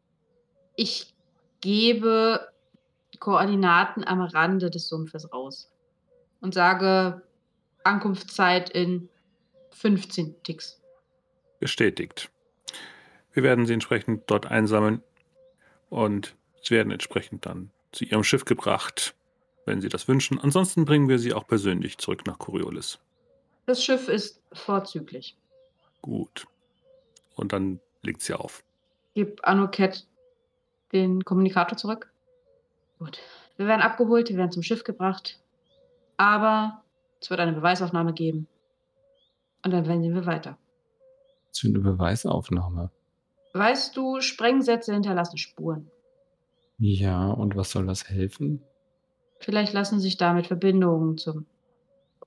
[0.76, 1.14] Ich
[1.60, 2.48] gebe
[3.20, 5.70] Koordinaten am Rande des Sumpfes raus
[6.40, 7.22] und sage
[7.84, 9.08] Ankunftszeit in
[9.70, 10.80] 15 Ticks.
[11.60, 12.30] Bestätigt.
[13.32, 15.02] Wir werden Sie entsprechend dort einsammeln
[15.90, 19.14] und Sie werden entsprechend dann zu Ihrem Schiff gebracht,
[19.66, 20.38] wenn Sie das wünschen.
[20.38, 22.98] Ansonsten bringen wir Sie auch persönlich zurück nach Coriolis.
[23.66, 25.36] Das Schiff ist vorzüglich.
[26.04, 26.46] Gut.
[27.34, 28.62] Und dann legt sie auf.
[29.14, 30.06] Gib Anoket
[30.92, 32.12] den Kommunikator zurück.
[32.98, 33.20] Gut.
[33.56, 35.40] Wir werden abgeholt, wir werden zum Schiff gebracht.
[36.18, 36.82] Aber
[37.22, 38.48] es wird eine Beweisaufnahme geben.
[39.64, 40.58] Und dann wenden wir weiter.
[41.48, 42.90] Was für eine Beweisaufnahme.
[43.54, 45.90] Weißt du, Sprengsätze hinterlassen Spuren.
[46.76, 48.62] Ja, und was soll das helfen?
[49.38, 51.46] Vielleicht lassen sich damit Verbindungen zum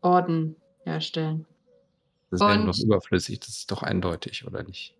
[0.02, 1.46] Orden herstellen.
[2.30, 4.94] Das wäre doch überflüssig, das ist doch eindeutig, oder nicht?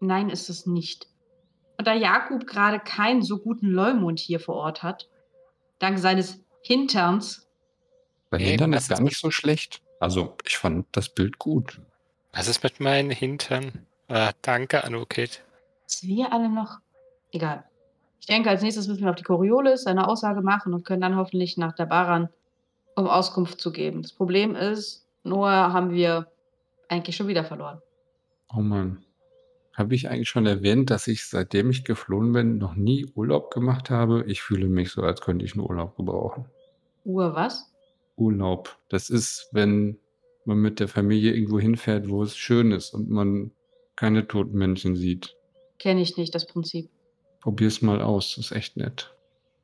[0.00, 1.06] Nein, ist es nicht.
[1.78, 5.08] Und da Jakub gerade keinen so guten Leumund hier vor Ort hat,
[5.78, 7.48] dank seines Hinterns,
[8.30, 9.82] Bei Nee, Hintern das ist gar nicht so schlecht.
[10.00, 11.80] Also, ich fand das Bild gut.
[12.32, 13.86] Was ist mit meinen Hintern?
[14.08, 15.42] Ah, danke, Anukit.
[15.84, 16.78] dass wir alle noch.
[17.32, 17.64] Egal.
[18.20, 21.16] Ich denke, als nächstes müssen wir auf die Coriolis eine Aussage machen und können dann
[21.16, 22.28] hoffentlich nach der Baran,
[22.94, 24.02] um Auskunft zu geben.
[24.02, 26.30] Das Problem ist, Noah haben wir
[26.92, 27.80] eigentlich schon wieder verloren.
[28.54, 29.04] Oh Mann.
[29.74, 33.88] Habe ich eigentlich schon erwähnt, dass ich seitdem ich geflohen bin, noch nie Urlaub gemacht
[33.88, 34.24] habe?
[34.26, 36.44] Ich fühle mich so, als könnte ich einen Urlaub gebrauchen.
[37.04, 37.72] Uhr was?
[38.16, 38.76] Urlaub.
[38.90, 39.98] Das ist, wenn
[40.44, 43.52] man mit der Familie irgendwo hinfährt, wo es schön ist und man
[43.96, 45.34] keine toten Menschen sieht.
[45.78, 46.90] Kenne ich nicht, das Prinzip.
[47.40, 49.14] Probier's mal aus, das ist echt nett.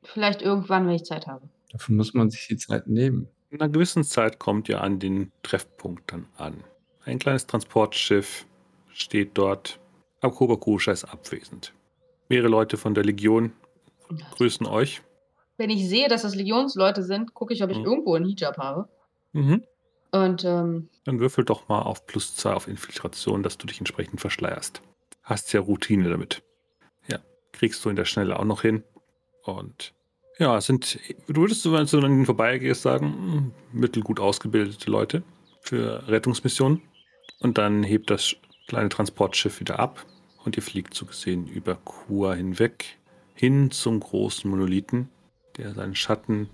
[0.03, 1.47] Vielleicht irgendwann, wenn ich Zeit habe.
[1.71, 3.27] Dafür muss man sich die Zeit nehmen.
[3.51, 6.63] In einer gewissen Zeit kommt ihr an den Treffpunkt dann an.
[7.09, 8.45] Ein kleines Transportschiff
[8.93, 9.79] steht dort.
[10.21, 11.73] Akoba Kusha ist abwesend.
[12.27, 13.51] Mehrere Leute von der Legion
[14.31, 15.01] grüßen euch.
[15.57, 17.85] Wenn ich sehe, dass das Legionsleute sind, gucke ich, ob ich Mhm.
[17.85, 18.87] irgendwo einen Hijab habe.
[19.33, 19.63] Mhm.
[20.11, 24.21] Und ähm, Dann würfel doch mal auf plus 2 auf Infiltration, dass du dich entsprechend
[24.21, 24.81] verschleierst.
[25.23, 26.43] Hast ja Routine damit.
[27.07, 27.19] Ja,
[27.53, 28.83] kriegst du in der Schnelle auch noch hin.
[29.43, 29.93] Und
[30.37, 33.05] ja, es sind, du würdest, wenn du an ihnen vorbeigehst, sagen,
[33.73, 35.23] hm, mittelgut ausgebildete Leute
[35.61, 36.81] für Rettungsmissionen.
[37.39, 38.35] Und dann hebt das
[38.67, 40.05] kleine Transportschiff wieder ab
[40.45, 42.97] und ihr fliegt so gesehen über Kur hinweg
[43.33, 45.09] hin zum großen Monolithen,
[45.57, 46.49] der seinen Schatten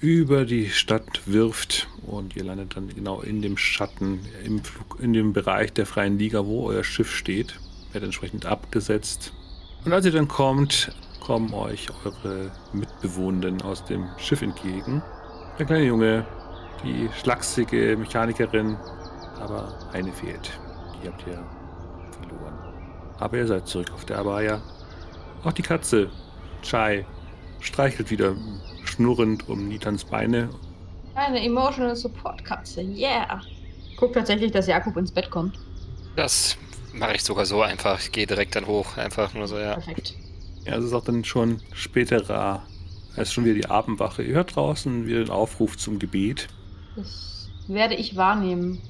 [0.00, 5.12] über die Stadt wirft und ihr landet dann genau in dem Schatten, im Flug, in
[5.12, 7.58] dem Bereich der freien Liga, wo euer Schiff steht.
[7.92, 9.32] Wird entsprechend abgesetzt.
[9.84, 15.02] Und als ihr dann kommt, kommen euch eure Mitbewohnenden aus dem Schiff entgegen.
[15.58, 16.26] Der kleine Junge,
[16.84, 18.76] die schlachsige Mechanikerin,
[19.40, 20.58] aber eine fehlt.
[21.02, 21.42] Die habt ihr
[22.20, 22.58] verloren.
[23.18, 24.60] Aber ihr seid zurück auf der Abaya.
[25.44, 26.10] Auch die Katze,
[26.62, 27.06] Chai,
[27.60, 28.34] streichelt wieder
[28.84, 30.48] schnurrend um Nitans Beine.
[31.14, 33.40] Eine Emotional Support Katze, yeah.
[33.96, 35.58] Guck tatsächlich, dass Jakob ins Bett kommt.
[36.14, 36.56] Das
[36.92, 38.00] mache ich sogar so einfach.
[38.00, 38.96] Ich gehe direkt dann hoch.
[38.96, 39.74] Einfach nur so, ja.
[39.74, 40.14] Perfekt.
[40.64, 42.62] Ja, es ist auch dann schon späterer.
[43.12, 44.22] Es ist schon wieder die Abendwache.
[44.22, 46.48] Ihr hört draußen wieder den Aufruf zum Gebet.
[46.94, 48.80] Das werde ich wahrnehmen.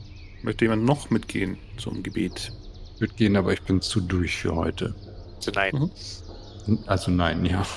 [0.42, 2.52] Möchte jemand noch mitgehen zum Gebet?
[2.94, 4.94] Ich würde gehen, aber ich bin zu durch für heute.
[5.38, 5.90] So, nein.
[6.66, 6.78] Mhm.
[6.86, 7.64] Also nein, ja.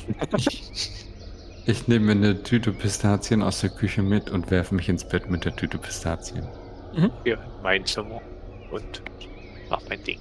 [1.68, 5.46] Ich nehme eine Tüte Pistazien aus der Küche mit und werfe mich ins Bett mit
[5.46, 6.48] der Tüte Pistazien.
[7.24, 8.20] Hier, mein Zimmer.
[8.72, 9.04] Und
[9.70, 10.20] mach mein Ding.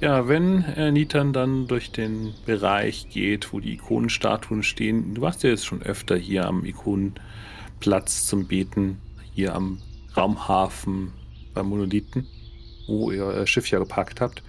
[0.00, 5.42] Ja, wenn äh, Nitan dann durch den Bereich geht, wo die Ikonenstatuen stehen, du warst
[5.42, 8.98] ja jetzt schon öfter hier am Ikonenplatz zum Beten,
[9.34, 9.82] hier am
[10.16, 11.12] Raumhafen
[11.54, 12.26] beim Monolithen,
[12.86, 14.42] wo ihr euer Schiff ja geparkt habt.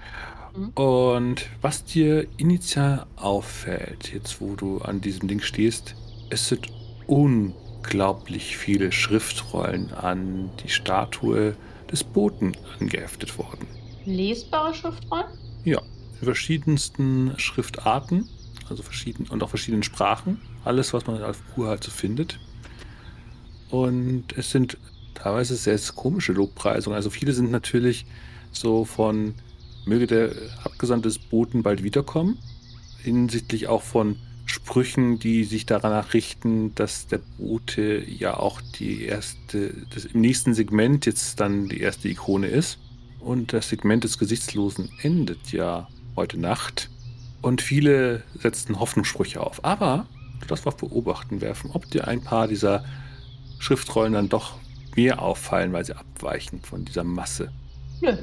[0.55, 0.69] Mhm.
[0.69, 5.95] Und was dir initial auffällt, jetzt wo du an diesem Ding stehst,
[6.29, 6.67] es sind
[7.07, 11.55] unglaublich viele Schriftrollen an die Statue
[11.91, 13.67] des Boten angeheftet worden.
[14.05, 15.27] Lesbare Schriftrollen?
[15.63, 15.81] Ja,
[16.19, 18.29] in verschiedensten Schriftarten,
[18.69, 20.41] also verschieden und auch verschiedenen Sprachen.
[20.63, 22.39] Alles, was man auf Kur halt so findet.
[23.69, 24.77] Und es sind
[25.15, 26.95] teilweise sehr komische Lobpreisungen.
[26.95, 28.05] Also viele sind natürlich
[28.51, 29.33] so von
[29.85, 30.31] möge der
[30.63, 32.37] Abgesandte des Boten bald wiederkommen.
[33.01, 39.73] Hinsichtlich auch von Sprüchen, die sich daran richten, dass der Bote ja auch die erste,
[39.93, 42.77] das im nächsten Segment jetzt dann die erste Ikone ist.
[43.19, 46.89] Und das Segment des Gesichtslosen endet ja heute Nacht.
[47.41, 49.65] Und viele setzen Hoffnungssprüche auf.
[49.65, 50.05] Aber
[50.41, 52.85] du darfst auf Beobachten werfen, ob dir ein paar dieser
[53.59, 54.59] Schriftrollen dann doch
[54.95, 57.51] mehr auffallen, weil sie abweichen von dieser Masse.
[58.01, 58.17] Nö.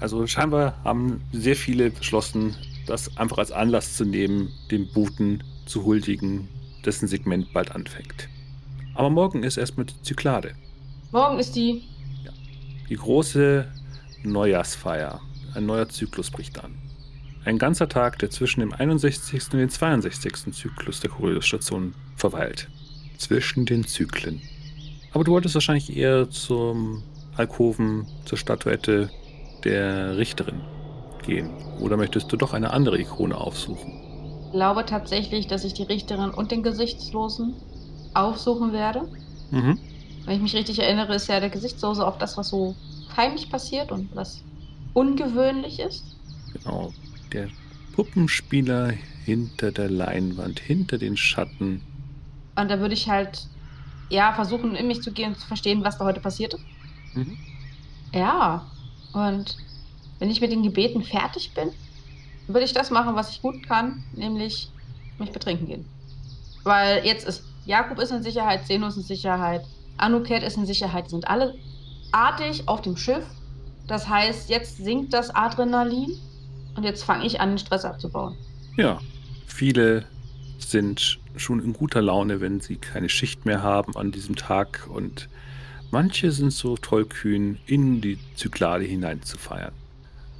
[0.00, 5.84] Also scheinbar haben sehr viele beschlossen, das einfach als Anlass zu nehmen, dem Buten zu
[5.84, 6.48] huldigen,
[6.84, 8.28] dessen Segment bald anfängt.
[8.94, 10.54] Aber morgen ist erstmal die Zyklade.
[11.10, 11.84] Morgen ist die.
[12.88, 13.66] Die große
[14.22, 15.20] Neujahrsfeier.
[15.54, 16.74] Ein neuer Zyklus bricht an.
[17.44, 19.52] Ein ganzer Tag, der zwischen dem 61.
[19.52, 20.52] und dem 62.
[20.52, 22.68] Zyklus der Choreostation verweilt.
[23.18, 24.40] Zwischen den Zyklen.
[25.14, 27.02] Aber du wolltest wahrscheinlich eher zum
[27.36, 29.10] Alkoven, zur Statuette
[29.64, 30.60] der Richterin
[31.22, 31.50] gehen.
[31.80, 33.92] Oder möchtest du doch eine andere Ikone aufsuchen?
[34.46, 37.54] Ich glaube tatsächlich, dass ich die Richterin und den Gesichtslosen
[38.12, 39.08] aufsuchen werde.
[39.50, 39.78] Mhm.
[40.24, 42.74] Wenn ich mich richtig erinnere, ist ja der Gesichtslose auch das, was so
[43.16, 44.42] heimlich passiert und was
[44.94, 46.04] ungewöhnlich ist.
[46.52, 46.92] Genau.
[47.32, 47.48] Der
[47.94, 48.92] Puppenspieler
[49.24, 51.82] hinter der Leinwand, hinter den Schatten.
[52.56, 53.48] Und da würde ich halt,
[54.14, 56.64] ja, versuchen, in mich zu gehen und zu verstehen, was da heute passiert ist.
[57.14, 57.36] Mhm.
[58.12, 58.66] Ja,
[59.12, 59.56] und
[60.18, 61.70] wenn ich mit den Gebeten fertig bin,
[62.46, 64.70] würde ich das machen, was ich gut kann, nämlich
[65.18, 65.84] mich betrinken gehen.
[66.62, 69.64] Weil jetzt ist Jakob ist in Sicherheit, Zenos in Sicherheit,
[69.96, 71.54] Anuket ist in Sicherheit, sind alle
[72.12, 73.24] artig auf dem Schiff.
[73.86, 76.18] Das heißt, jetzt sinkt das Adrenalin
[76.76, 78.36] und jetzt fange ich an, den Stress abzubauen.
[78.76, 78.98] Ja,
[79.46, 80.04] viele
[80.70, 85.30] sind schon in guter Laune, wenn sie keine Schicht mehr haben an diesem Tag und
[85.90, 89.76] manche sind so tollkühn, in die Zyklade hinein zu feiern.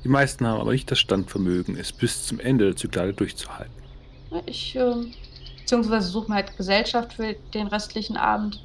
[0.04, 3.74] Die meisten haben aber nicht das Standvermögen, es bis zum Ende der Zyklade durchzuhalten.
[4.46, 5.16] Ich, ähm,
[5.60, 8.64] beziehungsweise suche mir halt Gesellschaft für den restlichen Abend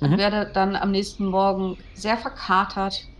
[0.00, 0.16] und Mhm.
[0.16, 3.10] werde dann am nächsten Morgen sehr verkatert,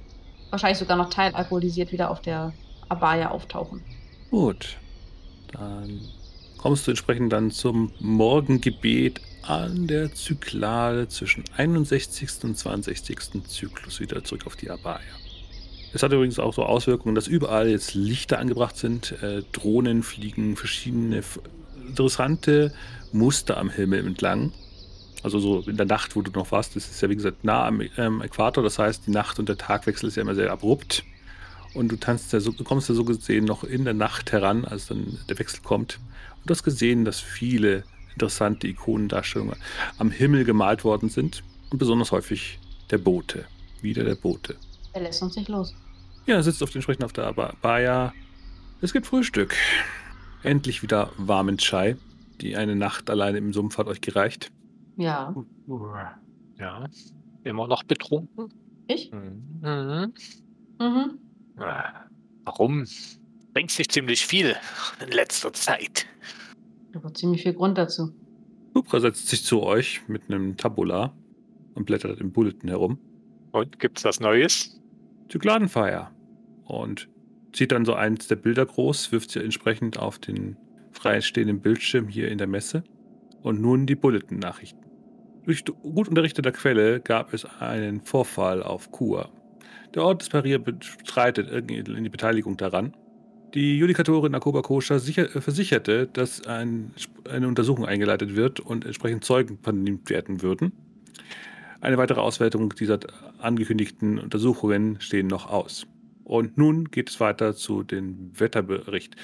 [0.51, 3.87] wahrscheinlich sogar noch teilalkoholisiert wieder auf der Abaya auftauchen.
[4.31, 4.83] Gut,
[5.49, 6.20] dann
[6.61, 12.29] kommst du entsprechend dann zum Morgengebet an der Zyklade zwischen 61.
[12.43, 13.19] und 62.
[13.49, 15.01] Zyklus wieder zurück auf die Abaya.
[15.95, 20.55] Es hat übrigens auch so Auswirkungen, dass überall jetzt Lichter angebracht sind, äh, Drohnen fliegen
[20.55, 21.23] verschiedene
[21.89, 22.75] interessante
[23.11, 24.53] Muster am Himmel entlang.
[25.23, 27.65] Also so in der Nacht, wo du noch warst, das ist ja wie gesagt nah
[27.65, 31.05] am ähm, Äquator, das heißt, die Nacht und der Tagwechsel ist ja immer sehr abrupt.
[31.73, 34.67] Und du tanzt ja so, du kommst ja so gesehen noch in der Nacht heran,
[34.67, 35.99] als dann der Wechsel kommt.
[36.41, 39.57] Und du hast gesehen, dass viele interessante Ikonendarstellungen
[39.99, 41.43] am Himmel gemalt worden sind.
[41.71, 42.59] Und besonders häufig
[42.91, 43.45] der Bote.
[43.83, 44.57] Wieder der Bote.
[44.93, 45.75] Er lässt uns nicht los.
[46.27, 48.13] Ja, er sitzt auf den entsprechend auf der Abaya.
[48.81, 49.55] Es gibt Frühstück.
[50.43, 51.97] endlich wieder warmen Chai.
[52.41, 54.51] Die eine Nacht alleine im Sumpf hat euch gereicht.
[54.97, 55.35] Ja.
[56.59, 56.87] Ja.
[57.45, 58.53] Immer noch betrunken?
[58.87, 59.11] Ich?
[59.13, 60.13] Mhm.
[60.79, 61.19] Mhm.
[61.59, 61.83] Äh,
[62.45, 62.85] Warum?
[63.55, 64.57] Trinkst dich ziemlich viel
[65.05, 66.07] in letzter Zeit.
[66.95, 68.13] Aber ziemlich viel Grund dazu.
[68.75, 71.13] Supra setzt sich zu euch mit einem Tabula
[71.75, 72.99] und blättert im Bulletin herum.
[73.53, 74.81] Und gibt's was Neues?
[75.29, 76.13] Zyklanenfeier.
[76.65, 77.09] Und
[77.53, 80.57] zieht dann so eins der Bilder groß, wirft sie entsprechend auf den
[80.93, 82.85] freistehenden Bildschirm hier in der Messe.
[83.43, 84.85] Und nun die Bulletin-Nachrichten.
[85.45, 89.33] Durch gut unterrichteter Quelle gab es einen Vorfall auf Kur.
[89.95, 92.95] Der Ort des Parier bestreitet irgendwie die Beteiligung daran.
[93.55, 96.93] Die Judikatorin Akoba Koscher äh, versicherte, dass ein,
[97.29, 100.73] eine Untersuchung eingeleitet wird und entsprechend Zeugen vernimmt werden würden.
[101.81, 103.01] Eine weitere Auswertung dieser
[103.39, 105.87] angekündigten Untersuchungen stehen noch aus.
[106.23, 109.17] Und nun geht es weiter zu dem Wetterbericht.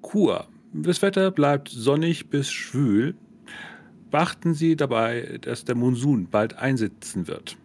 [0.00, 0.46] Kur.
[0.72, 3.14] Das Wetter bleibt sonnig bis schwül.
[4.10, 7.58] Beachten Sie dabei, dass der Monsun bald einsetzen wird.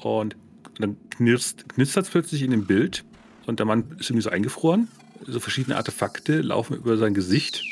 [0.00, 0.36] Und
[0.78, 3.04] dann knistert es plötzlich in dem Bild
[3.46, 4.88] und der Mann ist irgendwie so eingefroren.
[5.26, 7.62] So verschiedene Artefakte laufen über sein Gesicht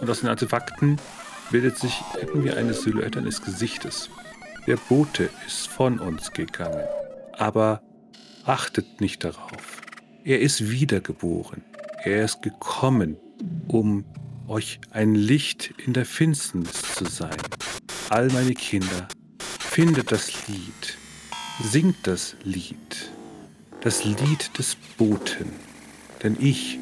[0.00, 0.98] und aus den Artefakten
[1.50, 4.10] bildet sich irgendwie eine Silhouette eines Gesichtes.
[4.66, 6.84] Der Bote ist von uns gegangen,
[7.32, 7.82] aber
[8.44, 9.82] achtet nicht darauf.
[10.24, 11.64] Er ist wiedergeboren.
[12.04, 13.16] Er ist gekommen,
[13.66, 14.04] um
[14.46, 17.36] euch ein Licht in der Finsternis zu sein.
[18.10, 19.08] All meine Kinder,
[19.78, 20.98] findet das Lied,
[21.62, 23.12] singt das Lied,
[23.80, 25.52] das Lied des Boten.
[26.22, 26.80] Denn ich,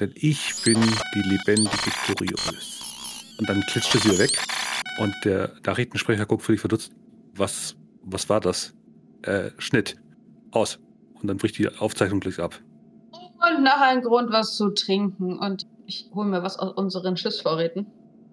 [0.00, 0.80] denn ich bin
[1.14, 2.80] die lebendige Coriolis.
[3.38, 4.30] Und dann klitscht es wieder weg
[4.98, 6.92] und der Nachrichtensprecher guckt völlig verdutzt.
[7.34, 8.74] Was, was war das?
[9.22, 9.96] Äh, Schnitt.
[10.52, 10.78] Aus.
[11.14, 12.60] Und dann bricht die Aufzeichnung gleich ab.
[13.12, 15.38] Und nachher ein Grund, was zu trinken.
[15.38, 17.86] Und ich hole mir was aus unseren Schiffsvorräten.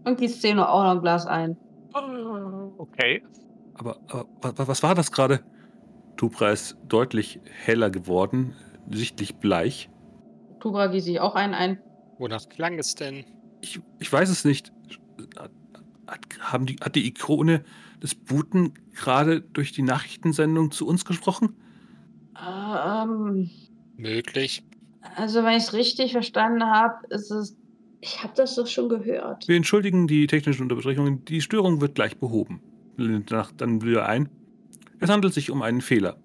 [0.03, 1.57] Und die Szene auch noch ein Glas ein.
[2.77, 3.23] Okay.
[3.73, 5.43] Aber, aber wa- was war das gerade?
[6.17, 8.55] Tupra ist deutlich heller geworden,
[8.89, 9.89] sichtlich bleich.
[10.61, 11.79] Tubra gieße ich auch einen ein.
[12.17, 13.25] Wonach klang es denn?
[13.61, 14.71] Ich, ich weiß es nicht.
[15.37, 15.51] Hat,
[16.07, 17.63] hat, haben die, hat die Ikone
[18.01, 21.55] des Buten gerade durch die Nachrichtensendung zu uns gesprochen?
[22.39, 23.49] Ähm,
[23.97, 24.63] Möglich.
[25.15, 27.57] also, wenn ich es richtig verstanden habe, ist es.
[28.03, 29.47] Ich habe das doch schon gehört.
[29.47, 31.23] Wir entschuldigen die technischen Unterbrechungen.
[31.25, 32.61] Die Störung wird gleich behoben.
[32.97, 34.29] Dann wieder ein.
[34.99, 36.17] Es handelt sich um einen Fehler.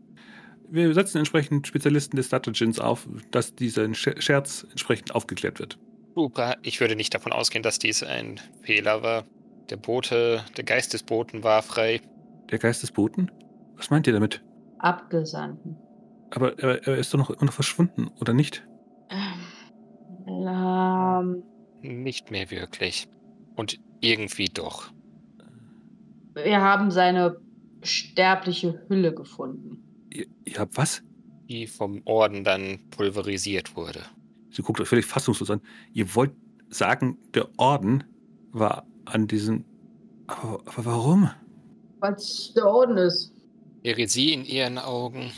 [0.69, 5.79] Wir setzen entsprechend Spezialisten des Datagens auf, dass dieser Scher- Scherz entsprechend aufgeklärt wird.
[6.15, 6.57] Super.
[6.63, 9.25] Ich würde nicht davon ausgehen, dass dies ein Fehler war.
[9.71, 12.01] Der Bote, der Geist des Boten war frei.
[12.51, 13.31] Der Geist des Boten?
[13.77, 14.43] Was meint ihr damit?
[14.79, 15.77] Abgesandten.
[16.31, 18.67] Aber er, er ist doch noch immer noch verschwunden, oder nicht?
[20.29, 21.43] Ähm,
[21.83, 23.09] Nicht mehr wirklich.
[23.55, 24.91] Und irgendwie doch.
[26.35, 27.41] wir haben seine
[27.83, 29.83] sterbliche Hülle gefunden.
[30.17, 31.03] Ihr, ihr habt was?
[31.49, 34.01] Die vom Orden dann pulverisiert wurde.
[34.51, 35.61] Sie guckt euch völlig fassungslos an.
[35.93, 36.33] Ihr wollt
[36.71, 38.05] sagen, der Orden
[38.53, 39.65] war an diesem.
[40.27, 41.31] Aber, aber warum?
[42.01, 43.33] Weil es der Orden ist.
[43.85, 45.31] Heresie in ihren Augen.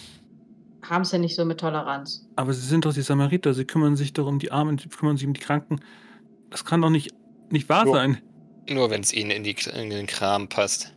[0.82, 2.26] Haben es ja nicht so mit Toleranz.
[2.36, 5.16] Aber sie sind doch die Samariter, sie kümmern sich doch um die Armen, sie kümmern
[5.18, 5.80] sich um die Kranken.
[6.48, 7.10] Das kann doch nicht,
[7.50, 8.18] nicht wahr Nur- sein.
[8.70, 10.94] Nur wenn es ihnen in, die, in den Kram passt.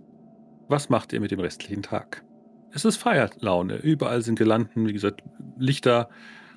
[0.67, 2.23] Was macht ihr mit dem restlichen Tag?
[2.73, 3.77] Es ist Feierlaune.
[3.77, 5.21] Überall sind Girlanden, wie gesagt,
[5.57, 6.09] Lichter,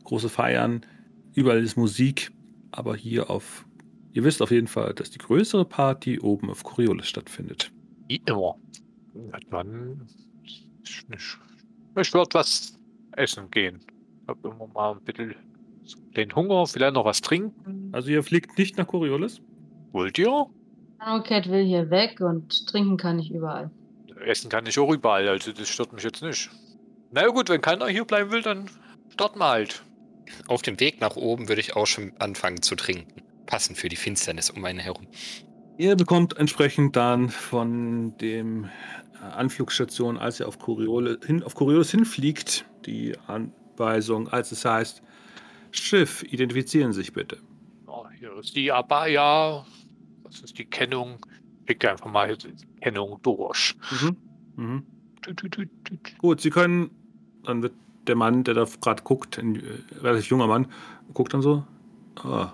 [0.05, 0.87] große Feiern,
[1.35, 2.31] überall ist Musik.
[2.71, 3.67] Aber hier auf.
[4.13, 7.73] Ihr wisst auf jeden Fall, dass die größere Party oben auf Coriolis stattfindet.
[8.09, 8.57] Wie immer.
[9.15, 10.07] Na dann.
[10.43, 10.67] Ich,
[11.09, 12.79] würde was
[13.13, 13.81] essen gehen.
[14.23, 15.35] Ich habe immer mal ein bisschen
[16.17, 17.91] den Hunger, vielleicht noch was trinken.
[17.93, 19.41] Also ihr fliegt nicht nach Coriolis?
[19.93, 20.47] Wollt ihr?
[20.99, 23.71] Cat will hier weg und trinken kann ich überall.
[24.27, 26.51] Essen kann ich auch überall, also das stört mich jetzt nicht.
[27.11, 28.69] Na gut, wenn keiner hier bleiben will, dann
[29.11, 29.83] starten wir halt.
[30.49, 33.23] Auf dem Weg nach oben würde ich auch schon anfangen zu trinken.
[33.47, 35.07] Passend für die Finsternis um einen herum.
[35.77, 41.91] Ihr bekommt entsprechend dann von dem äh, Anflugsstation, als ihr auf Coriolis, hin, auf Coriolis
[41.91, 45.03] hinfliegt, die Anweisung, als es heißt,
[45.73, 47.39] Schiff, identifizieren Sie sich bitte.
[47.87, 49.67] Ja, hier ist die Abaya.
[50.23, 51.19] Das ist die Kennung.
[51.67, 53.75] Pick einfach mal die Kennung durch.
[53.91, 54.17] Mhm.
[54.57, 54.83] Mhm.
[55.23, 55.69] Tü, tü, tü.
[56.19, 56.91] Gut, Sie können,
[57.45, 57.73] dann wird
[58.07, 59.61] der Mann, der da gerade guckt, ein äh,
[60.01, 60.67] relativ junger Mann,
[61.15, 61.65] guckt dann so.
[62.17, 62.53] Ah,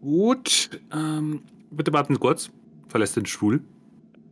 [0.00, 2.50] gut, ähm, bitte warten Sie kurz,
[2.88, 3.62] verlässt den Stuhl.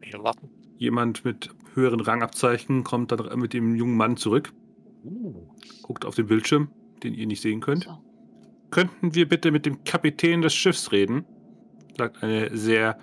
[0.02, 0.48] Hier warten.
[0.78, 4.52] Jemand mit höheren Rangabzeichen kommt dann mit dem jungen Mann zurück,
[5.04, 5.48] Uh,
[5.82, 6.68] guckt auf den Bildschirm,
[7.02, 7.84] den ihr nicht sehen könnt.
[7.84, 7.98] So.
[8.70, 11.24] Könnten wir bitte mit dem Kapitän des Schiffs reden?
[11.98, 12.98] sagt eine sehr,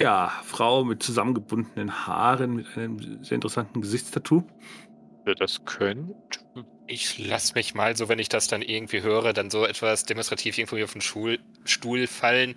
[0.00, 4.42] ja, Frau mit zusammengebundenen Haaren, mit einem sehr interessanten Gesichtstattoo.
[5.38, 6.40] Das könnt.
[6.86, 10.58] Ich lass mich mal so, wenn ich das dann irgendwie höre, dann so etwas demonstrativ
[10.58, 12.54] irgendwo auf den Schul Stuhl fallen.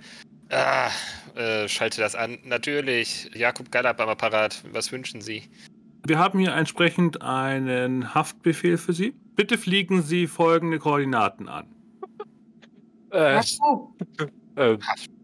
[0.49, 0.89] Ah,
[1.35, 2.39] äh, schalte das an.
[2.43, 4.63] Natürlich, Jakob Gallab am Apparat.
[4.71, 5.43] Was wünschen Sie?
[6.05, 9.13] Wir haben hier entsprechend einen Haftbefehl für Sie.
[9.35, 11.67] Bitte fliegen Sie folgende Koordinaten an.
[13.11, 13.97] Äh, Jakob,
[14.55, 14.77] äh,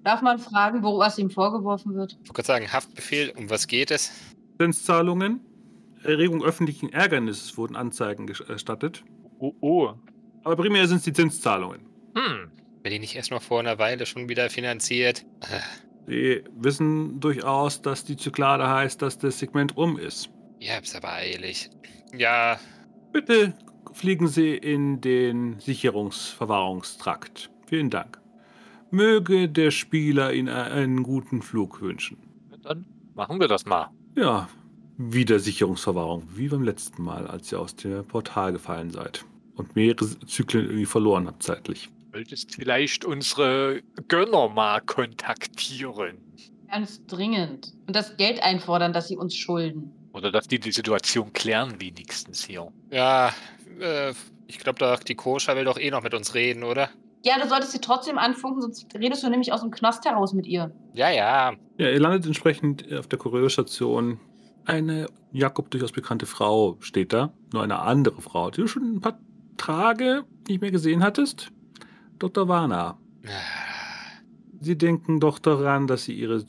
[0.10, 2.14] darf man fragen, wo was ihm vorgeworfen wird?
[2.14, 4.12] Ich wollte gerade sagen, Haftbefehl, um was geht es?
[4.60, 5.40] Zinszahlungen,
[6.04, 9.04] Erregung öffentlichen Ärgernisses wurden Anzeigen ges- erstattet.
[9.40, 9.94] oh, oh.
[10.44, 11.82] Aber primär sind es die Zinszahlungen.
[12.16, 12.50] Hm.
[12.82, 15.26] Bin ich nicht erst noch vor einer Weile schon wieder finanziert?
[16.08, 20.30] Sie wissen durchaus, dass die Zyklade heißt, dass das Segment um ist.
[20.60, 21.70] Ihr habt's aber eilig.
[22.18, 22.58] Ja,
[23.12, 23.54] Bitte
[23.94, 27.50] fliegen Sie in den Sicherungsverwahrungstrakt.
[27.68, 28.19] Vielen Dank.
[28.92, 32.18] Möge der Spieler Ihnen einen guten Flug wünschen.
[32.64, 32.86] Dann
[33.16, 33.90] machen wir das mal.
[34.16, 34.50] Ja,
[34.98, 39.26] wieder Sicherungsverwahrung, wie beim letzten Mal, als ihr aus dem Portal gefallen seid.
[39.56, 41.90] Und mehrere Zyklen irgendwie verloren habt zeitlich.
[42.12, 46.18] Solltest vielleicht unsere Gönner mal kontaktieren.
[46.70, 47.74] Ganz dringend.
[47.88, 49.92] Und das Geld einfordern, das sie uns schulden.
[50.14, 52.72] Oder dass die die Situation klären wenigstens hier.
[52.90, 53.34] ja,
[53.80, 54.14] äh,
[54.48, 56.90] ich glaube doch, die Koscha will doch eh noch mit uns reden, oder?
[57.24, 60.48] Ja, du solltest sie trotzdem anfunken, sonst redest du nämlich aus dem Knast heraus mit
[60.48, 60.72] ihr.
[60.94, 61.54] Ja, ja.
[61.78, 64.20] Ja, ihr landet entsprechend auf der Kurierstation.
[64.66, 67.34] Eine Jakob durchaus bekannte Frau steht da.
[67.52, 69.20] Nur eine andere Frau, die du schon ein paar
[69.58, 71.52] Tage nicht mehr gesehen hattest.
[72.20, 72.48] Dr.
[72.48, 72.98] Warner.
[73.26, 73.30] Ah,
[74.62, 76.44] Sie denken doch daran, dass Sie Ihre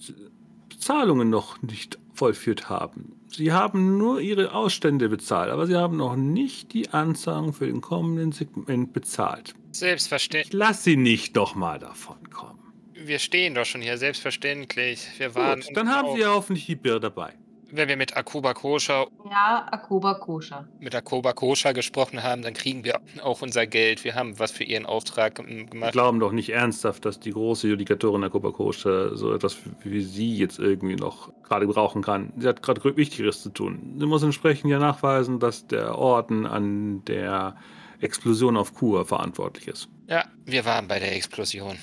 [0.68, 3.20] Bezahlungen noch nicht vollführt haben.
[3.28, 7.80] Sie haben nur Ihre Ausstände bezahlt, aber Sie haben noch nicht die Anzahlung für den
[7.80, 9.54] kommenden Segment bezahlt.
[9.72, 10.52] Ich Selbstverständlich.
[10.52, 12.58] lasse Sie nicht doch mal davon kommen.
[12.94, 15.06] Wir stehen doch schon hier, selbstverständlich.
[15.18, 15.60] Wir waren.
[15.60, 17.32] Gut, dann haben Sie ja hoffentlich die Bier dabei.
[17.72, 20.66] Wenn wir mit Akuba Koscha, Ja, Akoba Koscher.
[20.80, 24.02] mit Akuba Koscha gesprochen haben, dann kriegen wir auch unser Geld.
[24.02, 25.92] Wir haben was für ihren Auftrag gemacht.
[25.92, 30.58] glauben doch nicht ernsthaft, dass die große Judikatorin der Koscher so etwas wie Sie jetzt
[30.58, 32.32] irgendwie noch gerade brauchen kann.
[32.38, 33.94] Sie hat gerade Wichtigeres zu tun.
[34.00, 37.56] Sie muss entsprechend ja nachweisen, dass der Orden an der
[38.01, 39.88] Explosion auf Kur verantwortlich ist.
[40.09, 41.76] Ja, wir waren bei der Explosion.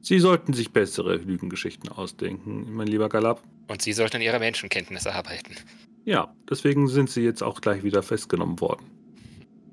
[0.00, 3.42] Sie sollten sich bessere Lügengeschichten ausdenken, mein lieber Galab.
[3.68, 5.54] Und Sie sollten an Ihrer Menschenkenntnis arbeiten.
[6.04, 8.84] Ja, deswegen sind Sie jetzt auch gleich wieder festgenommen worden.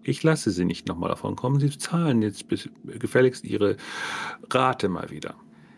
[0.04, 1.60] Ich lasse Sie nicht nochmal davon kommen.
[1.60, 3.78] Sie zahlen jetzt bis, gefälligst Ihre
[4.52, 5.36] Rate mal wieder.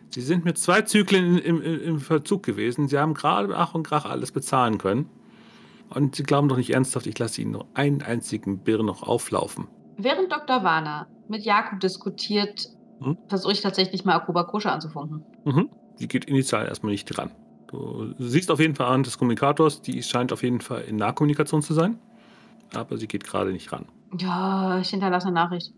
[0.09, 2.89] Sie sind mit zwei Zyklen im, im, im Verzug gewesen.
[2.89, 5.09] Sie haben gerade Ach und Krach alles bezahlen können.
[5.93, 9.67] Und Sie glauben doch nicht ernsthaft, ich lasse Ihnen nur einen einzigen Birr noch auflaufen.
[9.97, 10.63] Während Dr.
[10.63, 12.67] Warner mit Jakob diskutiert,
[13.01, 13.17] Hm?
[13.27, 15.23] versuche ich tatsächlich mal Akoba Koscher anzufunken.
[15.43, 15.69] Mhm.
[15.99, 17.31] Die geht initial erstmal nicht dran.
[17.67, 21.61] Du siehst auf jeden Fall an des Kommunikators, die scheint auf jeden Fall in Nahkommunikation
[21.61, 21.97] zu sein.
[22.73, 23.85] Aber sie geht gerade nicht ran.
[24.17, 25.73] Ja, ich hinterlasse eine Nachricht.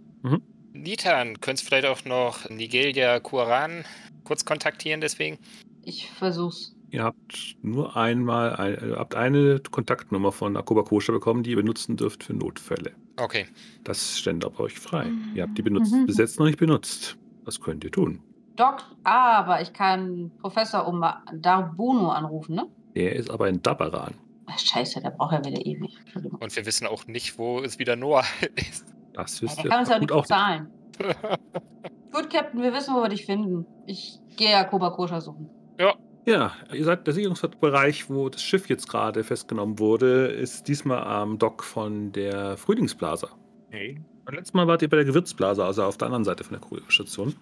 [0.74, 3.86] Nitan, könntest vielleicht auch noch Nigelia Kuran
[4.24, 5.38] kurz kontaktieren deswegen?
[5.84, 6.73] Ich versuch's.
[6.94, 11.56] Ihr habt nur einmal ein, äh, habt eine Kontaktnummer von Akoba Kosha bekommen, die ihr
[11.56, 12.92] benutzen dürft für Notfälle.
[13.20, 13.48] Okay.
[13.84, 15.08] Das stände aber euch frei.
[15.34, 16.06] Ihr habt die benutzt, Mhm.
[16.06, 17.18] bis jetzt noch nicht benutzt.
[17.46, 18.22] Was könnt ihr tun?
[18.58, 22.68] Doc, aber ich kann Professor Oma Darbuno anrufen, ne?
[22.96, 24.14] Der ist aber in Dabaran.
[24.46, 25.98] Ach, Scheiße, der braucht ja wieder ewig.
[26.02, 26.40] Entschuldigung.
[26.40, 28.24] Und wir wissen auch nicht, wo es wieder Noah
[28.56, 28.86] ist.
[29.14, 30.22] Das Ja, wisst der ihr kann uns ja nicht auch.
[30.22, 30.68] bezahlen.
[32.12, 33.66] Gut, Captain, wir wissen, wo wir dich finden.
[33.88, 35.50] Ich gehe Akoba Koscher suchen.
[35.80, 41.38] Ja, ihr seid der Sicherungsbereich, wo das Schiff jetzt gerade festgenommen wurde, ist diesmal am
[41.38, 43.30] Dock von der Frühlingsplaza.
[43.72, 44.00] Nee.
[44.26, 46.62] Und letztes Mal wart ihr bei der Gewürzblase, also auf der anderen Seite von der
[46.62, 47.36] Kurierstation.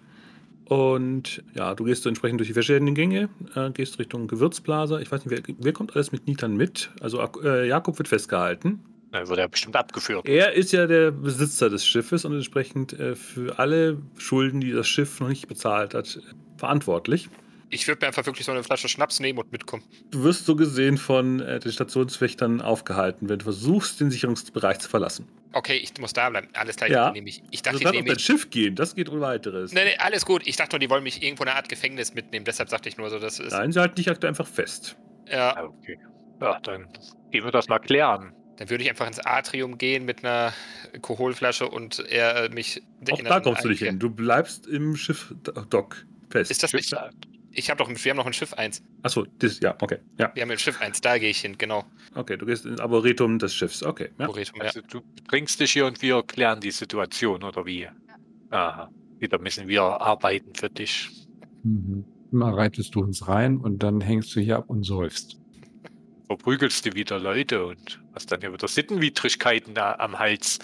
[0.64, 5.00] Und ja, du gehst so entsprechend durch die verschiedenen Gänge, äh, gehst Richtung Gewürzblase.
[5.02, 6.90] Ich weiß nicht, wer, wer kommt alles mit Nitan mit?
[7.00, 8.80] Also äh, Jakob wird festgehalten.
[9.10, 10.26] Dann wird er bestimmt abgeführt.
[10.26, 14.88] Er ist ja der Besitzer des Schiffes und entsprechend äh, für alle Schulden, die das
[14.88, 16.18] Schiff noch nicht bezahlt hat,
[16.56, 17.28] verantwortlich.
[17.72, 19.82] Ich würde mir einfach wirklich so eine Flasche Schnaps nehmen und mitkommen.
[20.10, 24.88] Du wirst so gesehen von äh, den Stationswächtern aufgehalten, wenn du versuchst, den Sicherungsbereich zu
[24.90, 25.26] verlassen.
[25.54, 26.48] Okay, ich muss da bleiben.
[26.52, 27.08] Alles klar, Ja.
[27.08, 27.42] ich nehme ich.
[27.50, 29.72] Ich Also dachte, dann ich auf nehme dein Schiff gehen, das geht ohne weiteres.
[29.72, 30.46] Nee, nee, alles gut.
[30.46, 32.44] Ich dachte nur, die wollen mich irgendwo eine Art Gefängnis mitnehmen.
[32.44, 33.52] Deshalb sagte ich nur so, das ist.
[33.52, 34.96] Nein, sie halten dich aktuell einfach fest.
[35.30, 35.98] Ja, Ah, Okay.
[36.40, 36.88] Ja, dann
[37.30, 38.34] gehen wir das mal klären.
[38.58, 40.52] dann würde ich einfach ins Atrium gehen mit einer
[40.92, 42.82] Alkoholflasche und er äh, mich.
[43.10, 43.98] Auch in da kommst du nicht hin.
[43.98, 46.50] Du bleibst im Schiff-Dock fest.
[46.50, 46.94] Ist das nicht.
[47.54, 48.82] Ich habe doch, wir haben noch ein Schiff 1.
[49.02, 49.98] Achso, das, ja, okay.
[50.18, 51.84] Ja, Wir haben ein Schiff 1, da gehe ich hin, genau.
[52.14, 53.82] okay, du gehst ins Arboretum des Schiffs.
[53.82, 54.26] Okay, ja.
[54.26, 54.64] Arboretum, ja.
[54.64, 57.88] Also du bringst dich hier und wir klären die Situation, oder wie?
[58.50, 58.90] Aha.
[59.18, 61.10] Wieder müssen wir arbeiten für dich.
[61.62, 62.04] Mhm.
[62.30, 65.38] Mal reitest du uns rein und dann hängst du hier ab und seufst.
[66.26, 70.58] Verprügelst du wieder Leute und hast dann ja wieder Sittenwidrigkeiten da am Hals.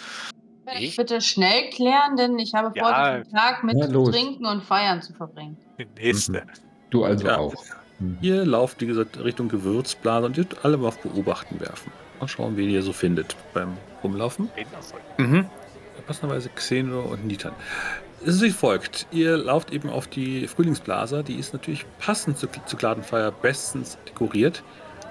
[0.64, 3.18] Kann ich bitte schnell klären, denn ich habe vor, Ja.
[3.18, 3.86] diesen Tag mit Ja.
[3.86, 5.56] Trinken und Feiern zu verbringen.
[5.96, 6.46] Nächste.
[6.90, 7.36] Du also Ja.
[7.38, 7.54] auch.
[7.98, 8.18] Hm.
[8.20, 11.90] Ihr lauft, wie gesagt, Richtung Gewürzblase und ihr dürft alle mal auf Beobachten werfen.
[12.20, 14.48] Mal schauen, wen ihr so findet beim Rumlaufen.
[15.18, 15.46] Mhm.
[16.06, 17.52] Passenderweise Xeno und Nitan.
[18.22, 19.06] Es ist wie folgt.
[19.10, 21.22] Ihr lauft eben auf die Frühlingsblase.
[21.22, 24.62] Die ist natürlich passend zu, zu Gladenfeier bestens dekoriert.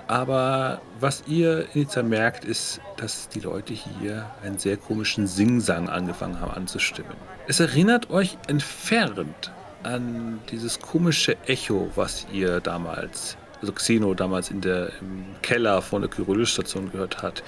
[0.07, 6.39] Aber was ihr initial merkt, ist, dass die Leute hier einen sehr komischen Singsang angefangen
[6.39, 7.11] haben anzustimmen.
[7.47, 9.51] Es erinnert euch entfernt
[9.87, 16.01] an dieses komische Echo, was ihr damals, also Xeno damals in der, im Keller von
[16.01, 17.41] der Kyrillis-Station gehört hat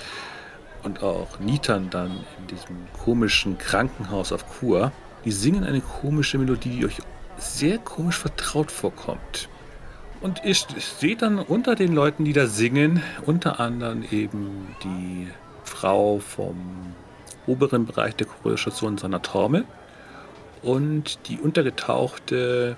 [0.84, 4.92] und auch Nitan dann in diesem komischen Krankenhaus auf Kur,
[5.26, 6.98] die singen eine komische Melodie, die euch
[7.38, 9.50] sehr komisch vertraut vorkommt.
[10.22, 15.28] Und ihr seht dann unter den Leuten, die da singen, unter anderem eben die
[15.64, 16.94] Frau vom
[17.48, 19.66] oberen Bereich der Kuriostation Sanatorme
[20.62, 22.76] und die untergetauchte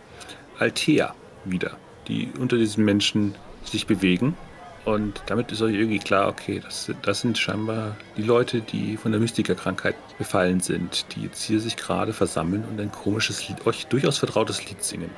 [0.60, 1.16] Althea
[1.46, 1.78] wieder,
[2.08, 4.36] die unter diesen Menschen sich bewegen.
[4.84, 9.12] Und damit ist euch irgendwie klar, okay, das, das sind scheinbar die Leute, die von
[9.12, 13.86] der Mystikerkrankheit befallen sind, die jetzt hier sich gerade versammeln und ein komisches Lied, euch
[13.88, 15.12] durchaus vertrautes Lied singen.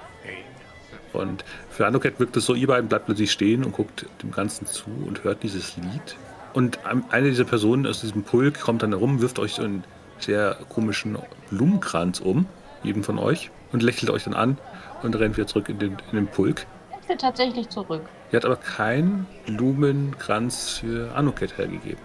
[1.14, 4.66] Und für Anoket wirkt es so, ihr beiden bleibt plötzlich stehen und guckt dem Ganzen
[4.66, 6.18] zu und hört dieses Lied.
[6.54, 9.84] Und ein- eine dieser Personen aus diesem Pulk kommt dann herum, wirft euch so einen
[10.24, 11.18] sehr komischen
[11.50, 12.46] Blumenkranz um,
[12.84, 14.58] jedem von euch, und lächelt euch dann an
[15.02, 16.66] und rennt wieder zurück in den, in den Pulk.
[17.02, 18.02] Ich will tatsächlich zurück.
[18.32, 22.02] Sie hat aber keinen Blumenkranz für Anuket hergegeben.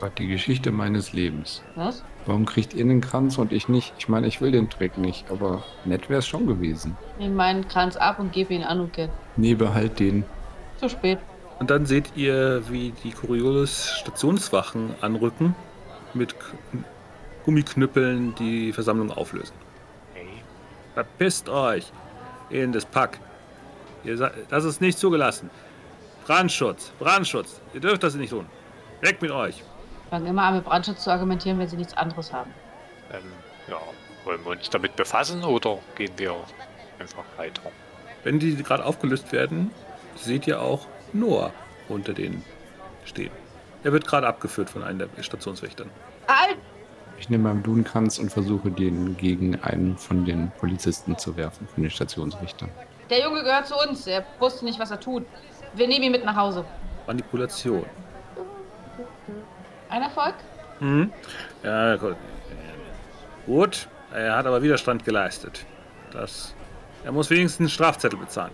[0.00, 1.62] Gott, die Geschichte meines Lebens.
[1.74, 2.02] Was?
[2.24, 3.92] Warum kriegt ihr den Kranz und ich nicht?
[3.98, 6.96] Ich meine, ich will den Trick nicht, aber nett wäre es schon gewesen.
[7.18, 9.10] Nimm meinen Kranz ab und gebe ihn Anuket.
[9.36, 10.24] Nee, behalt den.
[10.78, 11.18] Zu spät.
[11.58, 15.54] Und dann seht ihr, wie die Coriolis Stationswachen anrücken,
[16.14, 16.34] mit
[17.44, 19.54] Gummiknüppeln die Versammlung auflösen.
[20.12, 20.26] Okay.
[20.94, 21.92] Verpisst euch
[22.50, 23.18] in das Pack.
[24.04, 25.50] Ihr seid, das ist nicht zugelassen.
[26.26, 27.60] Brandschutz, Brandschutz.
[27.74, 28.46] Ihr dürft das nicht tun.
[29.00, 29.62] Weg mit euch.
[30.10, 32.52] Fangen immer an, mit Brandschutz zu argumentieren, wenn sie nichts anderes haben.
[33.12, 33.20] Ähm,
[33.68, 33.78] ja,
[34.24, 36.34] wollen wir uns damit befassen oder gehen wir
[36.98, 37.62] einfach weiter?
[38.24, 39.70] Wenn die gerade aufgelöst werden,
[40.16, 41.52] seht ihr auch Noah
[41.88, 42.44] unter denen
[43.04, 43.30] stehen.
[43.82, 45.90] Er wird gerade abgeführt von einem der Stationswächtern.
[46.28, 46.58] Halt!
[47.20, 51.82] Ich nehme meinen Blumenkranz und versuche, den gegen einen von den Polizisten zu werfen, von
[51.82, 52.70] den Stationsrichtern.
[53.10, 54.06] Der Junge gehört zu uns.
[54.06, 55.26] Er wusste nicht, was er tut.
[55.74, 56.64] Wir nehmen ihn mit nach Hause.
[57.06, 57.84] Manipulation.
[59.90, 60.34] Ein Erfolg?
[60.80, 61.12] Mhm.
[61.62, 62.16] Ja, gut.
[63.44, 65.66] Gut, er hat aber Widerstand geleistet.
[66.12, 66.54] Das,
[67.04, 68.52] er muss wenigstens einen Strafzettel bezahlen.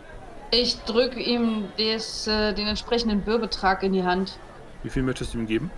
[0.51, 4.39] Ich drücke ihm des, äh, den entsprechenden Bürbetrag in die Hand.
[4.83, 5.71] Wie viel möchtest du ihm geben?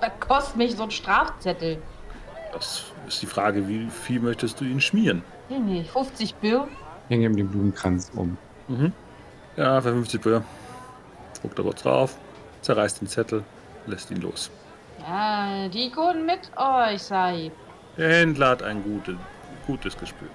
[0.00, 1.82] Was kostet mich so ein Strafzettel?
[2.52, 5.22] Das ist die Frage, wie viel möchtest du ihn schmieren?
[5.48, 6.68] Nee, nee, 50 Bür.
[7.08, 8.36] Ich hänge ihm den Blumenkranz um.
[8.68, 8.92] Mhm.
[9.56, 10.44] Ja, für 50 Böhr.
[11.42, 12.16] Guckt er kurz drauf,
[12.62, 13.44] zerreißt den Zettel,
[13.86, 14.50] lässt ihn los.
[15.00, 17.52] Ja, die Kunden mit euch, Sahib.
[17.96, 19.16] Der Händler hat ein gute,
[19.66, 20.28] gutes Gespür.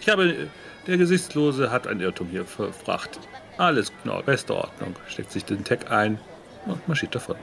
[0.00, 0.48] Ich habe,
[0.86, 3.18] der Gesichtslose hat ein Irrtum hier verbracht.
[3.58, 4.94] Alles genau, beste Ordnung.
[5.08, 6.18] Steckt sich den Tag ein
[6.66, 7.36] und marschiert davon.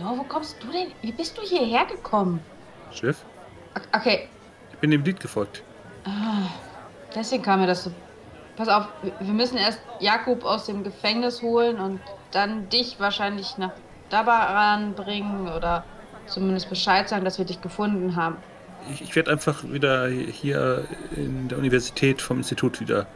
[0.00, 0.88] No, wo kommst du denn?
[1.02, 2.40] Wie bist du hierher gekommen?
[2.92, 3.24] Schiff,
[3.92, 4.28] Okay,
[4.72, 5.62] ich bin dem Lied gefolgt.
[6.04, 6.48] ah,
[7.14, 7.92] deswegen kam mir das so.
[8.56, 12.00] Pass auf, wir- müssen erst Jakub aus dem Gefängnis holen und
[12.32, 13.70] dann dich wahrscheinlich nach
[14.10, 15.84] Dabaran bringen oder
[16.26, 18.36] zumindest Bescheid sagen, dass wir dich gefunden haben.
[18.92, 20.84] Ich, ich werde einfach wieder hier
[21.14, 23.06] in der Universität vom Institut wieder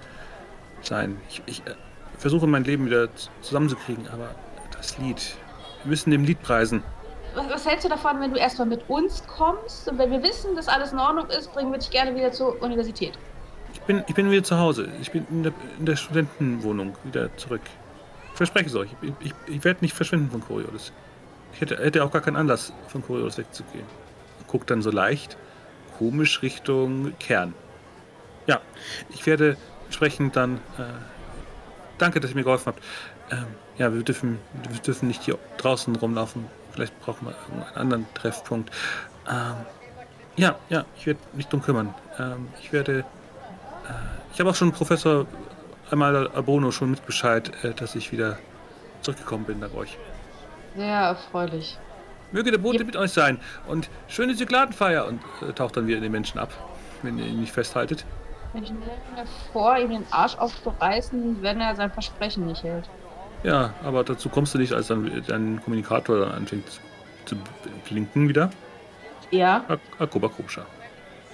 [0.82, 1.20] sein.
[1.28, 1.74] Ich, ich äh,
[2.18, 3.08] versuche mein Leben wieder
[3.40, 4.30] zusammenzukriegen, aber
[4.72, 5.36] das Lied.
[5.84, 6.82] Wir müssen dem Lied preisen.
[7.34, 10.56] Was, was hältst du davon, wenn du erstmal mit uns kommst und wenn wir wissen,
[10.56, 13.18] dass alles in Ordnung ist, bringen wir dich gerne wieder zur Universität?
[13.72, 14.88] Ich bin, ich bin wieder zu Hause.
[15.02, 17.60] Ich bin in der, in der Studentenwohnung wieder zurück.
[18.32, 18.88] Ich verspreche es euch.
[19.02, 20.92] Ich, ich, ich werde nicht verschwinden von Coriolis.
[21.52, 23.84] Ich hätte, hätte auch gar keinen Anlass, von Coriolis wegzugehen.
[24.46, 25.36] Guckt dann so leicht,
[25.98, 27.52] komisch Richtung Kern.
[28.46, 28.60] Ja,
[29.10, 29.56] ich werde
[29.86, 30.56] entsprechend dann.
[30.78, 30.84] Äh,
[31.98, 32.82] danke, dass ihr mir geholfen habt.
[33.30, 33.46] Ähm,
[33.78, 34.38] ja, wir dürfen,
[34.70, 36.46] wir dürfen nicht hier draußen rumlaufen.
[36.72, 38.70] Vielleicht brauchen wir irgendeinen anderen Treffpunkt.
[39.28, 39.54] Ähm,
[40.36, 41.94] ja, ja, ich werde mich drum kümmern.
[42.18, 43.04] Ähm, ich werde
[44.32, 45.26] ich habe auch schon Professor
[45.90, 48.38] einmal Abono schon mit Bescheid, äh, dass ich wieder
[49.02, 49.96] zurückgekommen bin nach euch.
[50.76, 51.78] Sehr erfreulich.
[52.32, 52.84] Möge der Bote Ja.
[52.84, 56.50] mit euch sein und schöne Zykladenfeier und äh, taucht dann wieder in den Menschen ab,
[57.02, 58.04] wenn ihr ihn nicht festhaltet.
[58.54, 62.88] Ich nehme mir vor, ihm den Arsch aufzureißen, wenn er sein Versprechen nicht hält.
[63.44, 66.64] Ja, aber dazu kommst du nicht, als dann dein Kommunikator dann anfängt
[67.26, 67.36] zu
[67.88, 68.50] blinken wieder.
[69.30, 69.64] Ja.
[69.68, 70.62] Ak- Akoba Kosha.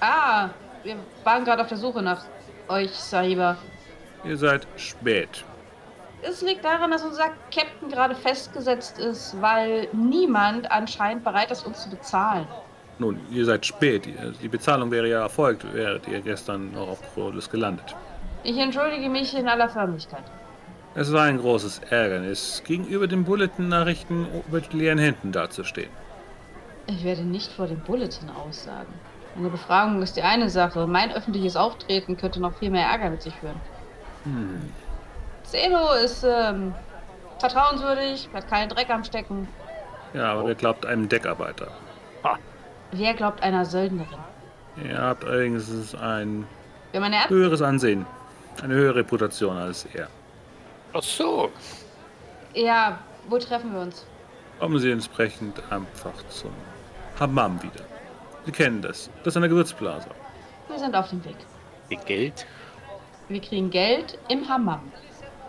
[0.00, 0.48] Ah,
[0.82, 2.24] wir waren gerade auf der Suche nach
[2.68, 3.56] euch, Sahiba.
[4.24, 5.44] Ihr seid spät.
[6.22, 11.82] Es liegt daran, dass unser Captain gerade festgesetzt ist, weil niemand anscheinend bereit ist, uns
[11.84, 12.46] zu bezahlen.
[12.98, 14.04] Nun, ihr seid spät.
[14.04, 17.94] Die- Die Bezahlung wäre ja erfolgt, wäret ihr gestern noch auf Krolis gelandet.
[18.42, 20.24] Ich entschuldige mich in aller Förmlichkeit.
[20.94, 25.90] Es war ein großes Ärgernis, gegenüber den Bulletin-Nachrichten mit leeren Händen dazustehen.
[26.86, 28.92] Ich werde nicht vor dem Bulletin aussagen.
[29.36, 30.88] Eine Befragung ist die eine Sache.
[30.88, 33.60] Mein öffentliches Auftreten könnte noch viel mehr Ärger mit sich führen.
[34.24, 34.72] Hm.
[35.44, 36.74] Zeno ist ähm,
[37.38, 39.46] vertrauenswürdig, hat keinen Dreck am Stecken.
[40.12, 41.68] Ja, aber wer glaubt einem Deckarbeiter?
[42.90, 44.18] Wer glaubt einer Söldnerin?
[44.84, 46.46] Ihr habt allerdings ein
[47.28, 48.04] höheres Ansehen,
[48.62, 50.08] eine höhere Reputation als er.
[50.92, 51.50] Ach so.
[52.54, 54.04] Ja, wo treffen wir uns?
[54.58, 56.50] Kommen Sie entsprechend einfach zum
[57.18, 57.84] Hammam wieder.
[58.44, 59.08] Sie kennen das.
[59.24, 60.08] Das ist eine Gewürzblase.
[60.68, 61.36] Wir sind auf dem Weg.
[61.88, 62.46] Wegen Geld?
[63.28, 64.80] Wir kriegen Geld im Hammam.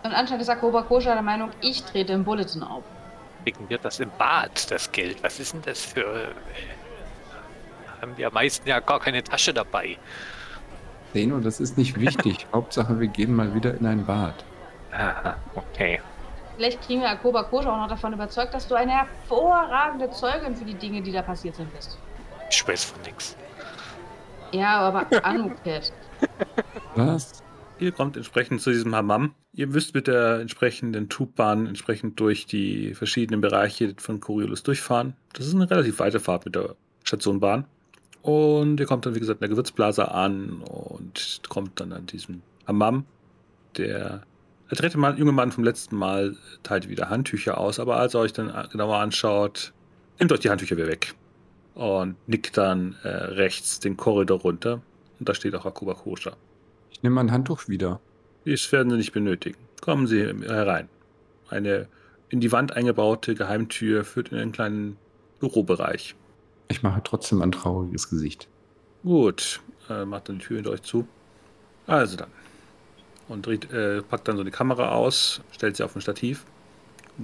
[0.04, 2.82] Und anscheinend ist Akoba Kosha der Meinung, ich trete im Bulletin auf.
[3.44, 5.22] Kriegen wir das im Bad, das Geld?
[5.22, 6.00] Was ist denn das für.
[6.04, 6.28] äh,
[8.00, 9.96] Haben wir am meisten ja gar keine Tasche dabei.
[11.12, 12.46] Zeno, das ist nicht wichtig.
[12.52, 14.34] Hauptsache, wir gehen mal wieder in ein Bad.
[14.92, 16.00] Aha, okay.
[16.56, 20.64] Vielleicht kriegen wir Akoba Kosha auch noch davon überzeugt, dass du eine hervorragende Zeugin für
[20.64, 21.98] die Dinge, die da passiert sind, bist.
[22.50, 23.36] Ich weiß von nix.
[24.52, 25.92] Ja, aber Anuket.
[26.94, 27.42] Was?
[27.78, 29.34] Ihr kommt entsprechend zu diesem Hammam.
[29.54, 35.16] Ihr müsst mit der entsprechenden Tubbahn entsprechend durch die verschiedenen Bereiche von Coriolis durchfahren.
[35.32, 37.64] Das ist eine relativ weite Fahrt mit der Stationbahn.
[38.22, 42.42] Und ihr kommt dann, wie gesagt, in der Gewürzblase an und kommt dann an diesem
[42.68, 43.04] Hammam.
[43.76, 44.22] Der,
[44.72, 48.20] der dritte Mann, junge Mann vom letzten Mal teilt wieder Handtücher aus, aber als er
[48.20, 49.74] euch dann genauer anschaut,
[50.18, 51.14] nehmt euch die Handtücher wieder weg.
[51.74, 54.80] Und nickt dann äh, rechts den Korridor runter.
[55.20, 56.32] Und da steht auch Akuba Kosha.
[56.90, 58.00] Ich nehme mein Handtuch wieder.
[58.46, 59.58] Dies werden Sie nicht benötigen.
[59.82, 60.88] Kommen Sie herein.
[61.50, 61.86] Eine
[62.30, 64.96] in die Wand eingebaute Geheimtür führt in einen kleinen
[65.38, 66.14] Bürobereich.
[66.68, 68.48] Ich mache trotzdem ein trauriges Gesicht.
[69.02, 69.60] Gut,
[69.90, 71.06] äh, macht dann die Tür hinter euch zu.
[71.86, 72.30] Also dann.
[73.32, 76.44] Und dreht, äh, packt dann so die Kamera aus, stellt sie auf ein Stativ.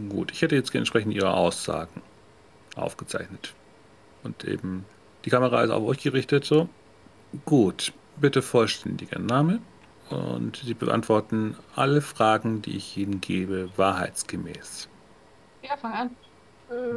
[0.09, 2.01] Gut, ich hätte jetzt entsprechend Ihre Aussagen
[2.77, 3.53] aufgezeichnet.
[4.23, 4.87] Und eben,
[5.27, 6.71] die Kamera ist auf euch gerichtet, so.
[7.45, 9.61] Gut, bitte vollständiger Name.
[10.09, 14.89] Und Sie beantworten alle Fragen, die ich Ihnen gebe, wahrheitsgemäß.
[15.63, 16.11] Ja, fang an.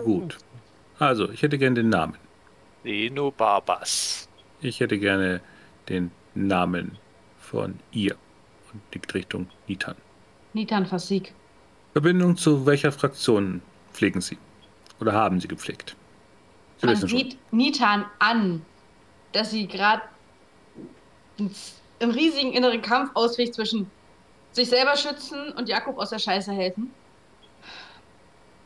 [0.06, 0.38] Gut.
[1.00, 2.16] Also, ich hätte gerne den Namen.
[2.86, 4.30] Leno Barbas.
[4.62, 5.42] Ich hätte gerne
[5.90, 6.98] den Namen
[7.40, 8.16] von ihr.
[8.74, 9.96] Und liegt Richtung Nitan.
[10.54, 11.34] Nitan Fasik.
[11.94, 13.62] Verbindung zu welcher Fraktion
[13.94, 14.38] pflegen Sie?
[15.00, 15.96] Oder haben Sie gepflegt?
[16.78, 17.20] Sie Man wissen schon.
[17.20, 18.66] sieht Nitan an,
[19.34, 20.04] dass sie gerade
[22.00, 23.90] im riesigen inneren Kampf auswächt zwischen
[24.52, 26.92] sich selber schützen und Jakob aus der Scheiße helfen.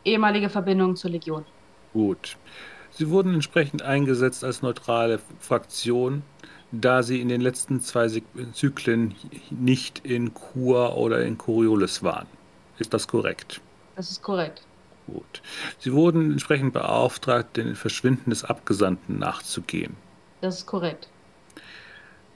[0.04, 1.46] Ehemalige Verbindung zur Legion.
[1.94, 2.38] Gut.
[2.92, 6.24] Sie wurden entsprechend eingesetzt als neutrale Fraktion,
[6.72, 8.10] da Sie in den letzten zwei
[8.54, 9.16] Zyklen
[9.50, 12.28] nicht in Kur oder in Coriolis waren.
[12.80, 13.62] Ist das korrekt?
[13.96, 14.64] Das ist korrekt.
[15.08, 15.42] Gut.
[15.80, 19.96] Sie wurden entsprechend beauftragt, den Verschwinden des Abgesandten nachzugehen.
[20.42, 21.08] Das ist korrekt.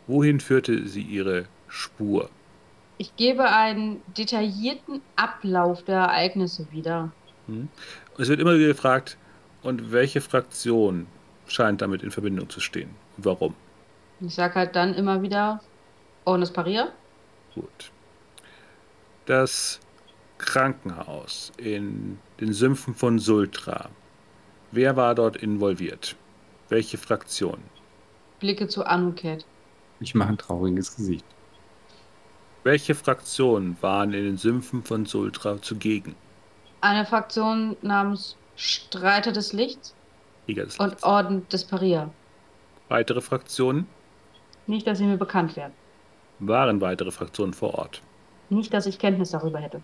[0.08, 2.30] Wohin führte sie ihre Spur?
[2.98, 7.12] Ich gebe einen detaillierten Ablauf der Ereignisse wieder.
[7.48, 7.70] Hm?
[8.18, 9.18] Es wird immer wieder gefragt,
[9.62, 11.08] und welche Fraktion
[11.48, 12.90] scheint damit in Verbindung zu stehen?
[13.18, 13.56] Warum?
[14.22, 15.62] Ich sag halt dann immer wieder,
[16.26, 16.92] Ornes Parier.
[17.56, 17.92] Gut.
[19.26, 19.80] Das
[20.38, 23.90] Krankenhaus in den Sümpfen von Sultra.
[24.72, 26.16] Wer war dort involviert?
[26.70, 27.60] Welche Fraktion?
[28.40, 29.46] Blicke zu Anuket.
[30.00, 31.26] Ich mache ein trauriges Gesicht.
[32.64, 36.16] Welche Fraktionen waren in den Sümpfen von Sultra zugegen?
[36.82, 39.96] Eine Fraktion namens Streiter des Lichts
[40.46, 41.04] Krieger des und Lichts.
[41.04, 42.12] Orden des Parier.
[42.90, 43.88] Weitere Fraktionen?
[44.70, 45.74] Nicht, dass sie mir bekannt werden.
[46.40, 48.02] Waren weitere Fraktionen vor Ort?
[48.50, 49.82] Nicht, dass ich Kenntnis darüber hätte.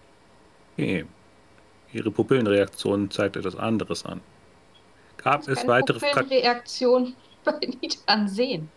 [0.74, 1.06] Okay.
[1.92, 4.22] Ihre Pupillenreaktion zeigt etwas anderes an.
[5.18, 8.70] Gab es weitere, Pupillenreaktion bei Nitan sehen.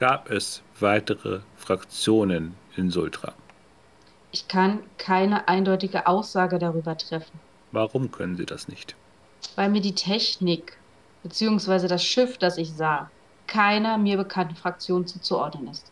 [0.00, 3.34] gab es weitere Fraktionen in Sultra?
[4.32, 7.38] Ich kann keine eindeutige Aussage darüber treffen,
[7.70, 8.96] Warum können Sie das nicht?
[9.56, 10.76] weil mir die Technik
[11.22, 11.86] bzw.
[11.86, 13.10] das Schiff, das ich sah,
[13.46, 15.90] keiner mir bekannten Fraktion zuzuordnen ist.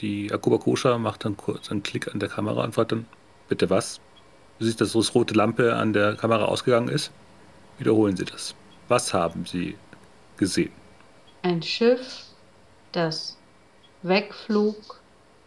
[0.00, 3.06] Die Akuba Kosha macht dann kurz einen Klick an der Kamera und fragt dann,
[3.48, 4.00] bitte was?
[4.58, 7.10] Du siehst, dass das rote Lampe an der Kamera ausgegangen ist.
[7.78, 8.54] Wiederholen Sie das.
[8.88, 9.76] Was haben Sie
[10.36, 10.72] gesehen?
[11.42, 12.24] Ein Schiff,
[12.92, 13.36] das
[14.02, 15.00] wegflog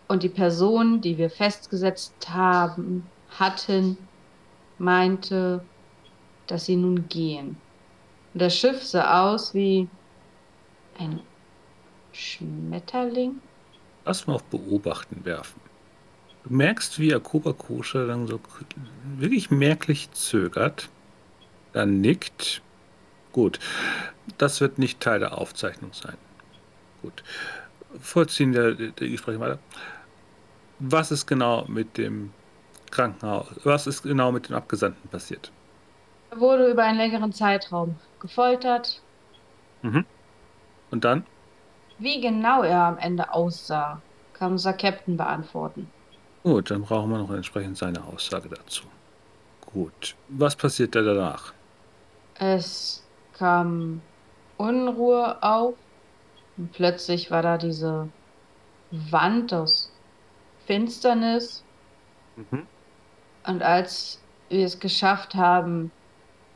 [0.08, 3.06] und die Person, die wir festgesetzt haben,
[3.38, 3.98] hatten,
[4.78, 5.64] meinte,
[6.48, 7.58] dass sie nun gehen.
[8.34, 9.88] Und das Schiff sah aus wie
[10.98, 11.22] ein
[12.12, 13.42] Schmetterling.
[14.06, 15.62] Lass mal auf Beobachten werfen.
[16.44, 18.40] Du merkst, wie Akoba Kosha dann so
[19.18, 20.90] wirklich merklich zögert,
[21.74, 22.62] dann nickt.
[23.32, 23.60] Gut,
[24.38, 26.18] das wird nicht Teil der Aufzeichnung sein.
[27.02, 27.24] Gut,
[28.00, 29.60] vollziehen der, der Gespräche weiter.
[30.80, 32.32] Was ist genau mit dem
[32.90, 35.52] Krankenhaus, was ist genau mit dem Abgesandten passiert?
[36.32, 39.02] Er wurde über einen längeren Zeitraum gefoltert.
[39.82, 40.06] Mhm.
[40.92, 41.26] Und dann?
[42.00, 44.02] Wie genau er am Ende aussah,
[44.34, 45.90] kann unser Captain beantworten.
[46.44, 48.84] Gut, dann brauchen wir noch entsprechend seine Aussage dazu.
[49.74, 51.54] Gut, was passiert da danach?
[52.36, 54.02] Es kam
[54.58, 55.76] Unruhe auf
[56.58, 58.08] und plötzlich war da diese
[58.92, 59.92] Wand aus
[60.66, 61.64] Finsternis.
[62.38, 62.66] Mhm.
[63.46, 65.92] Und als wir es geschafft haben,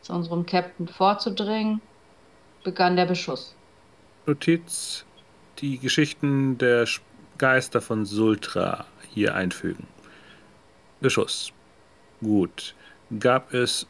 [0.01, 1.81] zu unserem Captain vorzudringen,
[2.63, 3.55] begann der Beschuss.
[4.25, 5.05] Notiz:
[5.63, 6.85] Die Geschichten der
[7.37, 8.83] Geister von Sultra
[9.13, 9.87] hier einfügen.
[10.99, 11.53] Beschuss.
[12.19, 12.75] Gut.
[13.17, 13.87] Gab es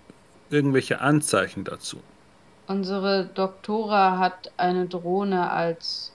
[0.52, 1.98] irgendwelche Anzeichen dazu?
[2.68, 6.14] Unsere Doktora hat eine Drohne als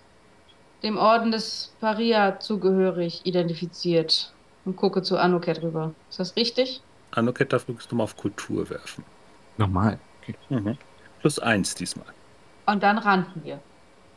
[0.85, 4.33] dem Orden des Paria zugehörig identifiziert
[4.65, 5.93] und gucke zu Anuket rüber.
[6.09, 6.83] Ist das richtig?
[7.11, 9.03] Anuket darf du mal auf Kultur werfen.
[9.57, 9.99] Nochmal.
[10.23, 10.37] Okay.
[10.51, 10.79] Mhm.
[11.19, 12.07] Plus eins diesmal.
[12.67, 13.59] Und dann rannten wir.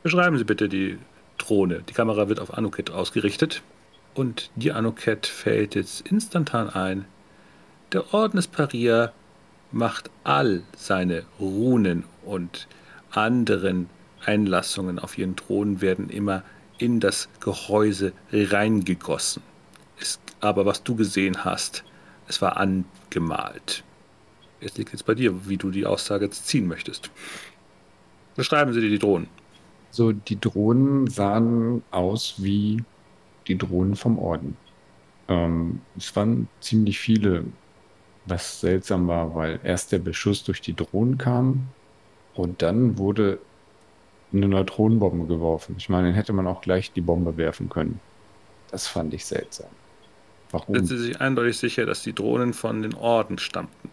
[0.03, 0.99] Beschreiben Sie bitte die
[1.41, 1.83] Drohne.
[1.87, 3.61] Die Kamera wird auf Anuket ausgerichtet.
[4.13, 7.05] Und die Anuket fällt jetzt instantan ein.
[7.93, 9.13] Der Orden des Paria
[9.71, 12.67] macht all seine Runen und
[13.11, 13.89] anderen
[14.25, 16.43] Einlassungen auf ihren Thron werden immer
[16.77, 19.41] in das Gehäuse reingegossen.
[19.99, 21.83] Es, aber was du gesehen hast,
[22.27, 23.83] es war angemalt.
[24.59, 27.09] Es liegt jetzt bei dir, wie du die Aussage jetzt ziehen möchtest.
[28.35, 29.27] Beschreiben Sie dir die Drohnen.
[29.91, 32.85] So, die Drohnen sahen aus wie
[33.47, 34.57] die Drohnen vom Orden.
[35.29, 37.53] Ähm, es waren ziemlich viele,
[38.25, 41.75] was seltsam war, weil erst der Beschuss durch die Drohnen kam
[42.33, 43.39] und dann wurde
[44.33, 45.75] eine Neutronenbombe geworfen.
[45.77, 48.01] Ich meine, dann hätte man auch gleich die Bombe werfen können.
[48.71, 49.69] Das fand ich seltsam.
[50.51, 50.75] Warum?
[50.75, 53.91] Sind Sie sich eindeutig sicher, dass die Drohnen von den Orden stammten?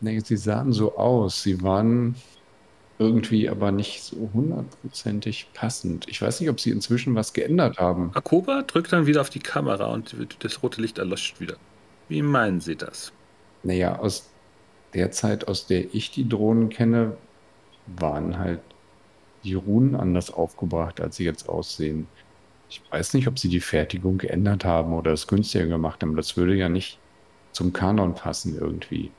[0.00, 1.42] Nee, sie sahen so aus.
[1.42, 2.16] Sie waren
[2.98, 6.08] irgendwie aber nicht so hundertprozentig passend.
[6.08, 8.10] Ich weiß nicht, ob sie inzwischen was geändert haben.
[8.14, 11.56] Akoba drückt dann wieder auf die Kamera und das rote Licht erlöscht wieder.
[12.08, 13.12] Wie meinen Sie das?
[13.62, 14.30] Naja, aus
[14.94, 17.16] der Zeit, aus der ich die Drohnen kenne,
[17.86, 18.60] waren halt
[19.44, 22.08] die Runen anders aufgebracht, als sie jetzt aussehen.
[22.68, 26.16] Ich weiß nicht, ob sie die Fertigung geändert haben oder es günstiger gemacht haben.
[26.16, 26.98] Das würde ja nicht
[27.52, 29.12] zum Kanon passen irgendwie.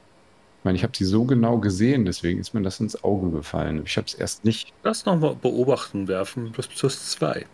[0.68, 3.84] Ich meine, ich habe sie so genau gesehen, deswegen ist mir das ins Auge gefallen.
[3.86, 4.74] Ich habe es erst nicht.
[4.84, 6.52] Lass nochmal beobachten werfen.
[6.52, 7.46] Plus plus zwei.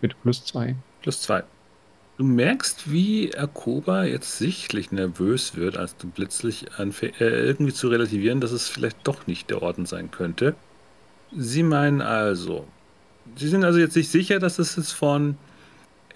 [0.00, 0.76] Bitte plus zwei.
[1.02, 1.42] Plus zwei.
[2.16, 7.88] Du merkst, wie Akoba jetzt sichtlich nervös wird, als du plötzlich anfängst, äh, irgendwie zu
[7.88, 10.54] relativieren, dass es vielleicht doch nicht der Orden sein könnte.
[11.36, 12.68] Sie meinen also,
[13.34, 15.38] Sie sind also jetzt nicht sicher, dass es jetzt von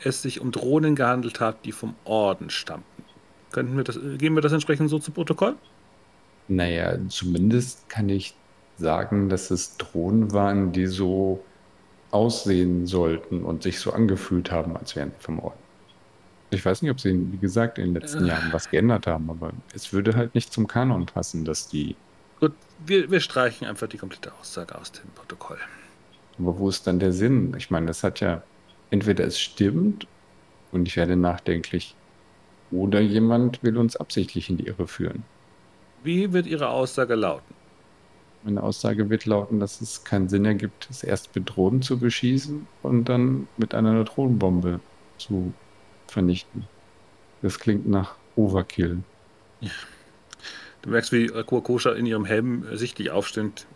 [0.04, 3.02] es sich um Drohnen gehandelt hat, die vom Orden stammten.
[3.50, 5.56] Könnten wir das, geben wir das entsprechend so zu Protokoll?
[6.48, 8.34] Naja, zumindest kann ich
[8.76, 11.44] sagen, dass es Drohnen waren, die so
[12.10, 15.58] aussehen sollten und sich so angefühlt haben, als wären sie vom Orden.
[16.50, 18.28] Ich weiß nicht, ob sie, wie gesagt, in den letzten Äh.
[18.28, 21.96] Jahren was geändert haben, aber es würde halt nicht zum Kanon passen, dass die.
[22.40, 22.52] Gut,
[22.86, 25.58] wir, wir streichen einfach die komplette Aussage aus dem Protokoll.
[26.38, 27.54] Aber wo ist dann der Sinn?
[27.56, 28.42] Ich meine, das hat ja
[28.90, 30.06] entweder es stimmt
[30.72, 31.96] und ich werde nachdenklich,
[32.70, 35.24] oder jemand will uns absichtlich in die Irre führen.
[36.04, 37.54] Wie wird Ihre Aussage lauten?
[38.42, 42.66] Meine Aussage wird lauten, dass es keinen Sinn ergibt, es erst mit Drohnen zu beschießen
[42.82, 44.80] und dann mit einer Neutronenbombe
[45.16, 45.54] zu
[46.06, 46.66] vernichten.
[47.40, 49.02] Das klingt nach Overkill.
[50.82, 53.66] Du merkst, wie Kuakosha in ihrem Helm sichtlich aufstehend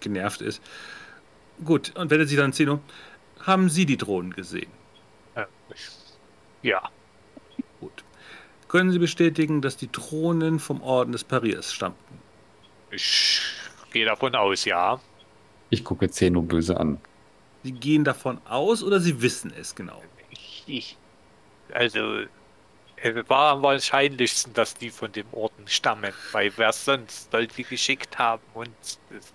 [0.00, 0.62] genervt ist.
[1.64, 2.80] Gut, und wendet sich dann Zeno.
[3.40, 4.70] Haben Sie die Drohnen gesehen?
[5.34, 5.46] Äh,
[6.62, 6.90] ja.
[8.68, 12.20] Können Sie bestätigen, dass die Drohnen vom Orden des Pariers stammten?
[12.90, 13.40] ich
[13.92, 15.00] gehe davon aus, ja.
[15.70, 16.98] Ich gucke Zeno böse an.
[17.62, 20.02] Sie gehen davon aus oder Sie wissen es genau?
[20.30, 20.96] Ich, ich
[21.72, 22.22] Also,
[22.96, 27.64] es war am wahrscheinlichsten, dass die von dem Orden stammen, weil wer sonst soll die
[27.64, 28.70] geschickt haben und
[29.10, 29.32] das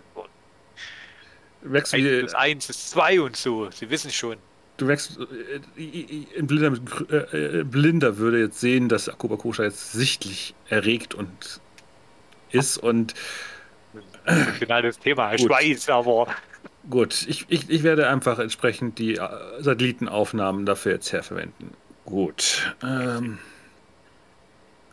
[1.61, 3.69] Wächst eins wie, plus eins ist zwei und so.
[3.71, 4.37] Sie wissen schon.
[4.77, 6.73] Du wächst, äh, ein Blinder,
[7.09, 11.61] äh, äh, Blinder würde jetzt sehen, dass Akuba Kosha jetzt sichtlich erregt und
[12.51, 13.13] ist und
[14.59, 15.33] Finales Thema.
[15.33, 15.51] Ich Gut.
[15.51, 16.27] weiß, aber
[16.89, 21.71] Gut, ich, ich, ich werde einfach entsprechend die äh, Satellitenaufnahmen dafür jetzt herverwenden.
[22.05, 22.75] Gut.
[22.83, 23.39] Ähm,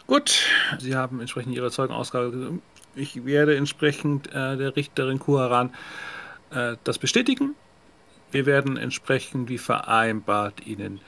[0.07, 0.45] gut,
[0.79, 2.61] Sie haben entsprechend Ihre Zeugenausgabe.
[2.95, 5.75] Ich werde entsprechend äh, der Richterin Kuharan
[6.51, 7.57] äh, das bestätigen.
[8.33, 11.01] Wir werden entsprechend wie vereinbart Ihnen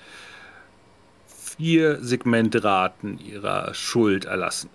[1.27, 4.71] vier Segmentraten Ihrer Schuld erlassen.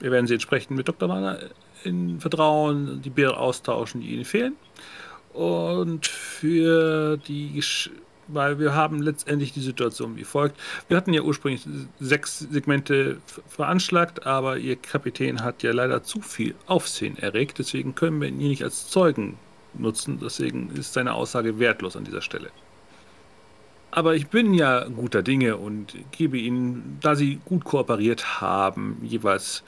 [0.00, 1.08] Wir werden Sie entsprechend mit Dr.
[1.08, 1.38] Manner
[1.82, 4.56] in Vertrauen die Bilder austauschen, die Ihnen fehlen.
[5.32, 7.62] Und für die,
[8.28, 10.60] weil wir haben letztendlich die Situation wie folgt.
[10.88, 11.66] Wir hatten ja ursprünglich
[11.98, 13.18] sechs Segmente
[13.48, 17.58] veranschlagt, aber Ihr Kapitän hat ja leider zu viel Aufsehen erregt.
[17.58, 19.38] Deswegen können wir ihn nicht als Zeugen
[19.78, 20.18] nutzen.
[20.22, 22.50] Deswegen ist seine Aussage wertlos an dieser Stelle.
[23.90, 29.62] Aber ich bin ja guter Dinge und gebe Ihnen, da Sie gut kooperiert haben, jeweils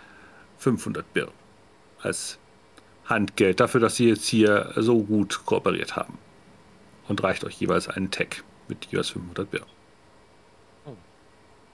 [0.58, 1.28] 500 Birr
[2.02, 2.38] als
[3.04, 6.18] Handgeld dafür, dass Sie jetzt hier so gut kooperiert haben.
[7.06, 9.66] Und reicht euch jeweils einen Tag mit jeweils 500 Birr.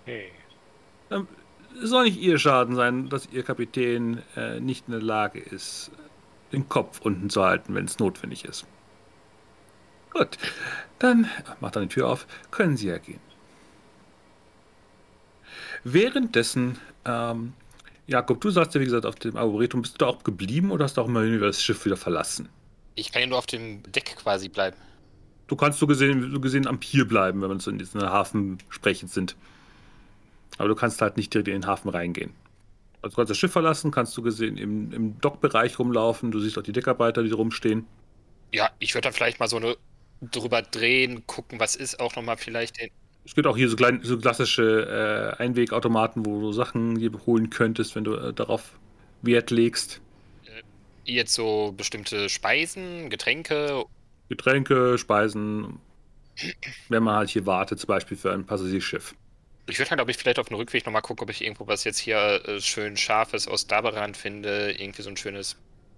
[0.04, 0.30] hey,
[1.82, 5.90] Es soll nicht Ihr Schaden sein, dass Ihr Kapitän äh, nicht in der Lage ist,
[6.52, 8.66] den Kopf unten zu halten, wenn es notwendig ist.
[10.10, 10.36] Gut,
[10.98, 11.28] dann
[11.60, 13.20] macht dann die Tür auf, können Sie ja gehen.
[15.84, 17.54] Währenddessen, ähm,
[18.06, 20.84] Jakob, du sagst ja, wie gesagt, auf dem Arboretum, bist du da auch geblieben oder
[20.84, 22.48] hast du auch mal über das Schiff wieder verlassen?
[22.94, 24.76] Ich kann ja nur auf dem Deck quasi bleiben.
[25.46, 28.58] Du kannst so gesehen, so gesehen am Pier bleiben, wenn wir so in diesen Hafen
[28.68, 29.36] sprechend sind.
[30.58, 32.32] Aber du kannst halt nicht direkt in den Hafen reingehen.
[33.02, 36.56] Also du kannst das Schiff verlassen, kannst du gesehen im, im Dockbereich rumlaufen, du siehst
[36.56, 37.86] auch die Deckarbeiter, die rumstehen.
[38.52, 39.76] Ja, ich würde dann vielleicht mal so eine
[40.20, 42.90] drüber drehen, gucken, was ist auch nochmal vielleicht den.
[43.24, 47.50] Es gibt auch hier so, klein, so klassische äh, Einwegautomaten, wo du Sachen hier holen
[47.50, 48.78] könntest, wenn du äh, darauf
[49.22, 50.00] Wert legst.
[51.04, 53.84] Jetzt so bestimmte Speisen, Getränke.
[54.28, 55.80] Getränke, Speisen,
[56.88, 59.14] wenn man halt hier wartet, zum Beispiel für ein Passagierschiff.
[59.66, 61.84] Ich würde halt, glaube ich, vielleicht auf dem Rückweg nochmal gucken, ob ich irgendwo was
[61.84, 64.72] jetzt hier äh, schön scharfes aus Daberan finde.
[64.72, 65.56] Irgendwie so ein schönes,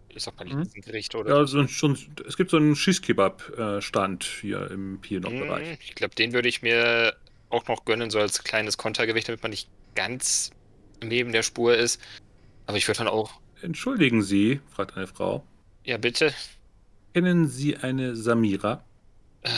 [0.08, 0.50] ich sag mal, Mhm.
[0.60, 5.72] Linsengericht oder Ja, so ein, schon, es gibt so einen Schießkebab-Stand hier im Pier-Bereich.
[5.72, 7.16] Mm, Ich glaube, den würde ich mir
[7.48, 10.50] auch noch gönnen, so als kleines Kontergewicht, damit man nicht ganz
[11.02, 12.00] neben der Spur ist.
[12.66, 15.44] Aber ich würde dann auch, Entschuldigen Sie, fragt eine Frau,
[15.84, 16.34] ja bitte,
[17.12, 18.84] kennen Sie eine Samira?
[19.42, 19.50] äh,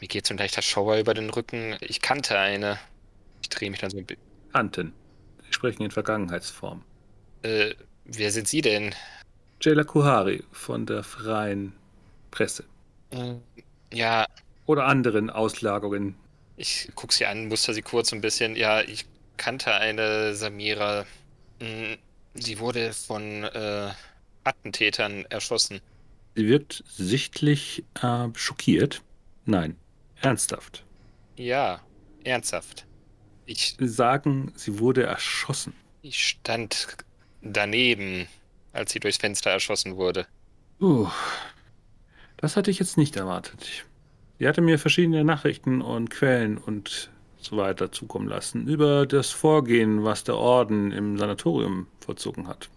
[0.00, 1.76] mir geht so ein leichter Schauer über den Rücken.
[1.80, 2.78] Ich kannte eine.
[3.42, 4.22] Ich drehe mich dann so ein bisschen.
[4.52, 4.92] Kanten.
[5.46, 6.84] Sie sprechen in Vergangenheitsform.
[7.42, 7.74] Äh,
[8.04, 8.94] wer sind Sie denn?
[9.60, 11.72] Jayla Kuhari von der Freien
[12.30, 12.64] Presse.
[13.10, 13.34] Äh,
[13.92, 14.26] ja,
[14.66, 16.14] Oder anderen Auslagerungen.
[16.56, 18.56] ich gucke sie an, muster sie kurz ein bisschen.
[18.56, 21.04] Ja, ich kannte eine Samira.
[21.60, 21.94] Mm,
[22.34, 23.90] Sie wurde von äh,
[24.44, 25.80] Attentätern erschossen.
[26.36, 29.02] Sie wirkt sichtlich äh, schockiert.
[29.46, 29.76] Nein,
[30.20, 30.84] ernsthaft.
[31.36, 31.80] Ja,
[32.24, 32.86] ernsthaft.
[33.50, 35.72] Ich, sagen, sie wurde erschossen.
[36.02, 36.98] ich stand
[37.42, 38.28] daneben,
[38.72, 40.24] als sie durchs Fenster erschossen wurde.
[40.80, 41.08] Uh,
[42.36, 43.84] das hatte ich jetzt nicht erwartet.
[44.38, 50.04] Sie hatte mir verschiedene Nachrichten und Quellen und so weiter zukommen lassen über das Vorgehen,
[50.04, 52.68] was der Orden im Sanatorium vollzogen hat.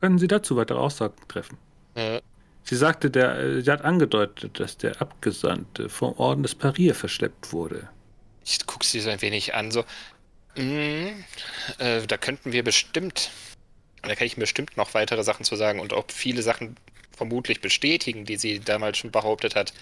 [0.00, 1.58] Können Sie dazu weitere Aussagen treffen?
[1.94, 2.22] Äh,
[2.62, 7.52] Sie sagte, der, äh, sie hat angedeutet, dass der Abgesandte vom Orden des Parier verschleppt
[7.52, 7.90] wurde.
[8.48, 9.84] Ich gucke sie so ein wenig an, so.
[10.56, 11.24] Mm,
[11.78, 13.30] äh, da könnten wir bestimmt,
[14.02, 16.76] da kann ich mir bestimmt noch weitere Sachen zu sagen und auch viele Sachen
[17.16, 19.72] vermutlich bestätigen, die sie damals schon behauptet hat.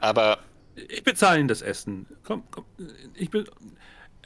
[0.00, 0.38] Aber
[0.90, 2.06] Ich bezahle Ihnen das Essen.
[2.24, 2.64] Komm, komm.
[3.14, 3.46] Ich bin.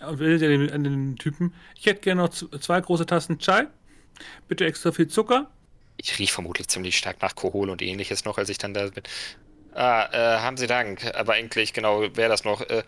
[0.00, 1.54] Und will den, an den Typen.
[1.76, 3.66] Ich hätte gerne noch zwei große Tassen Chai.
[4.48, 5.50] Bitte extra viel Zucker.
[5.96, 9.04] ich riech vermutlich ziemlich stark nach Kohol und ähnliches noch, als ich dann da bin.
[9.74, 11.04] Ah, äh, haben Sie Dank.
[11.14, 12.60] Aber eigentlich, genau, wäre das noch.
[12.62, 12.84] Äh,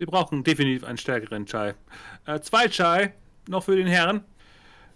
[0.00, 1.74] Wir brauchen definitiv einen stärkeren Chai.
[2.24, 3.12] Äh, zwei Chai.
[3.48, 4.24] Noch für den Herrn.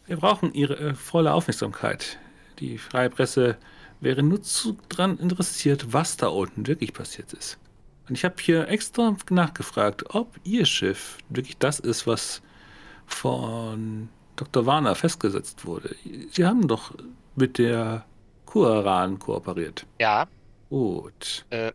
[0.07, 2.19] Wir brauchen Ihre äh, volle Aufmerksamkeit.
[2.59, 3.59] Die freie Presse
[4.01, 7.59] wäre nur zu dran interessiert, was da unten wirklich passiert ist.
[8.09, 12.41] Und ich habe hier extra nachgefragt, ob Ihr Schiff wirklich das ist, was
[13.05, 14.65] von Dr.
[14.65, 15.95] Warner festgesetzt wurde.
[16.31, 16.95] Sie haben doch
[17.37, 18.07] mit der
[18.47, 19.85] Kuaran kooperiert.
[20.01, 20.27] ja,
[20.71, 21.45] Gut.
[21.51, 21.73] Äh.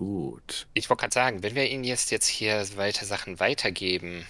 [0.00, 0.66] Gut.
[0.72, 4.24] ich wollte gerade sagen, wenn wir Ihnen jetzt, jetzt hier weiter Sachen weitergeben,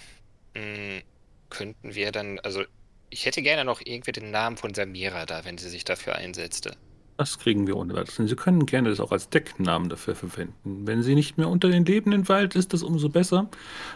[0.55, 1.01] Hm,
[1.49, 2.63] könnten wir dann, also
[3.09, 6.75] ich hätte gerne noch irgendwie den Namen von Samira da, wenn sie sich dafür einsetzte.
[7.17, 8.15] Das kriegen wir ohne weiteres.
[8.15, 10.87] Sie können gerne das auch als Decknamen dafür verwenden.
[10.87, 13.49] Wenn sie nicht mehr unter den Lebenden weilt, ist das umso besser.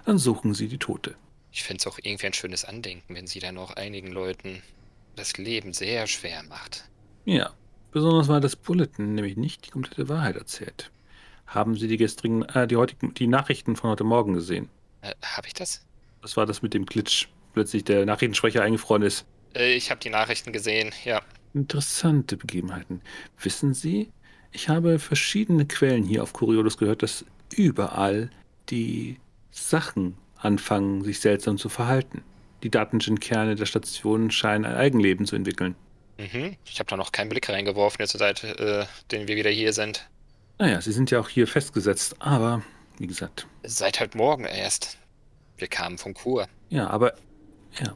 [0.05, 1.15] Dann suchen sie die Tote.
[1.51, 4.61] Ich fände es auch irgendwie ein schönes Andenken, wenn sie dann auch einigen Leuten
[5.15, 6.89] das Leben sehr schwer macht.
[7.23, 7.53] Ja,
[7.91, 10.91] besonders weil das Bulletin nämlich nicht die komplette Wahrheit erzählt.
[11.47, 14.69] Haben Sie die gestrigen, äh, die heutigen, die Nachrichten von heute Morgen gesehen?
[15.01, 15.85] Äh, Habe ich das?
[16.21, 17.27] Was war das mit dem Glitch?
[17.53, 19.25] Plötzlich der Nachrichtensprecher eingefroren ist.
[19.55, 21.21] Äh, ich habe die Nachrichten gesehen, ja.
[21.53, 23.01] Interessante Begebenheiten.
[23.41, 24.11] Wissen Sie,
[24.51, 28.29] ich habe verschiedene Quellen hier auf Curiolus gehört, dass überall
[28.69, 29.17] die
[29.51, 32.23] Sachen anfangen, sich seltsam zu verhalten.
[32.63, 35.75] Die Datengenkerne der Station scheinen ein Eigenleben zu entwickeln.
[36.17, 36.55] Mhm.
[36.65, 40.09] Ich habe da noch keinen Blick reingeworfen, jetzt seit äh, den wir wieder hier sind.
[40.57, 42.63] Naja, Sie sind ja auch hier festgesetzt, aber
[42.97, 43.47] wie gesagt.
[43.63, 44.97] Seit heute Morgen erst.
[45.57, 46.47] Wir kamen vom Kur.
[46.69, 47.13] Ja, aber
[47.79, 47.95] ja,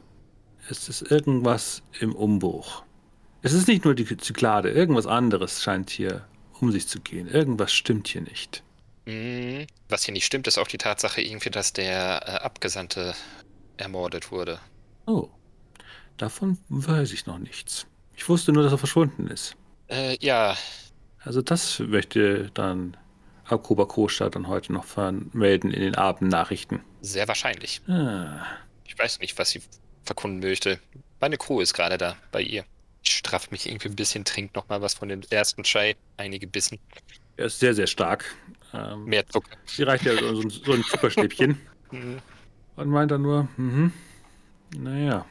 [0.68, 2.84] es ist irgendwas im Umbruch.
[3.42, 6.26] Es ist nicht nur die Zyklade, irgendwas anderes scheint hier
[6.60, 7.28] um sich zu gehen.
[7.28, 8.62] Irgendwas stimmt hier nicht.
[9.06, 9.66] Mhm.
[9.88, 13.14] Was hier nicht stimmt, ist auch die Tatsache irgendwie, dass der äh, Abgesandte
[13.76, 14.60] ermordet wurde.
[15.06, 15.28] Oh,
[16.16, 17.86] davon weiß ich noch nichts.
[18.14, 19.56] Ich wusste nur, dass er verschwunden ist.
[19.88, 20.56] Äh, ja,
[21.22, 22.96] Also das möchte dann
[23.44, 26.80] Akuba Krostadt dann heute noch vermelden in den Abendnachrichten.
[27.02, 27.82] sehr wahrscheinlich.
[27.88, 28.44] Ah,
[28.84, 29.62] Ich weiß nicht, was sie
[30.04, 30.78] verkunden möchte.
[31.20, 32.64] Meine Crew ist gerade da, bei ihr.
[33.02, 35.96] Ich straff mich irgendwie ein bisschen, trink noch mal was von dem ersten Chai.
[36.16, 36.78] Einige Bissen.
[37.36, 38.24] er ist sehr, sehr stark.
[38.72, 39.56] Ähm, Mehr Zucker.
[39.66, 41.58] sie reicht ja so, ein- so ein Zuckerstäbchen
[41.90, 42.18] Mhm.
[42.76, 43.92] und meint dann nur, mhm,
[44.76, 45.24] naja,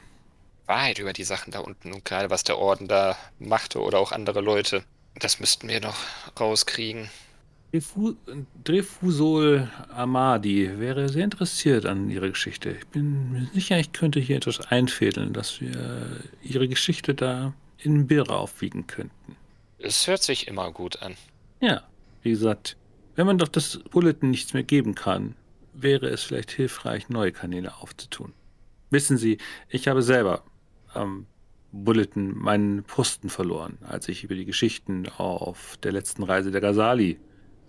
[0.65, 4.11] Wahrheit über die Sachen da unten und gerade was der Orden da machte oder auch
[4.11, 4.83] andere Leute.
[5.15, 5.97] Das müssten wir noch
[6.39, 7.09] rauskriegen.
[7.71, 8.15] Drefu
[8.63, 12.71] Drefusol Amadi wäre sehr interessiert an ihrer Geschichte.
[12.71, 18.07] Ich bin mir sicher, ich könnte hier etwas einfädeln, dass wir ihre Geschichte da in
[18.07, 19.35] Birre aufwiegen könnten.
[19.77, 21.15] Es hört sich immer gut an.
[21.61, 21.83] Ja,
[22.23, 22.75] wie gesagt,
[23.15, 25.35] wenn man doch das Bulletin nichts mehr geben kann,
[25.73, 28.33] wäre es vielleicht hilfreich, neue Kanäle aufzutun.
[28.89, 29.37] Wissen Sie,
[29.69, 30.43] ich habe selber
[30.93, 31.27] am
[31.71, 37.19] Bulletin meinen Posten verloren, als ich über die Geschichten auf der letzten Reise der Ghazali,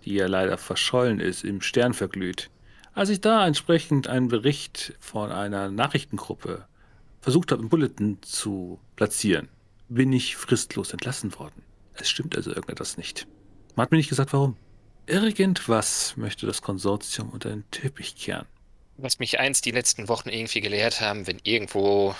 [0.05, 2.49] die ja leider verschollen ist, im Stern verglüht.
[2.93, 6.65] Als ich da entsprechend einen Bericht von einer Nachrichtengruppe
[7.21, 9.49] versucht habe, im Bulletin zu platzieren,
[9.87, 11.63] bin ich fristlos entlassen worden.
[11.93, 13.27] Es stimmt also irgendetwas nicht.
[13.75, 14.57] Man hat mir nicht gesagt, warum.
[15.05, 18.47] Irgendwas möchte das Konsortium unter den Teppich kehren.
[18.97, 22.15] Was mich einst die letzten Wochen irgendwie gelehrt haben, wenn irgendwo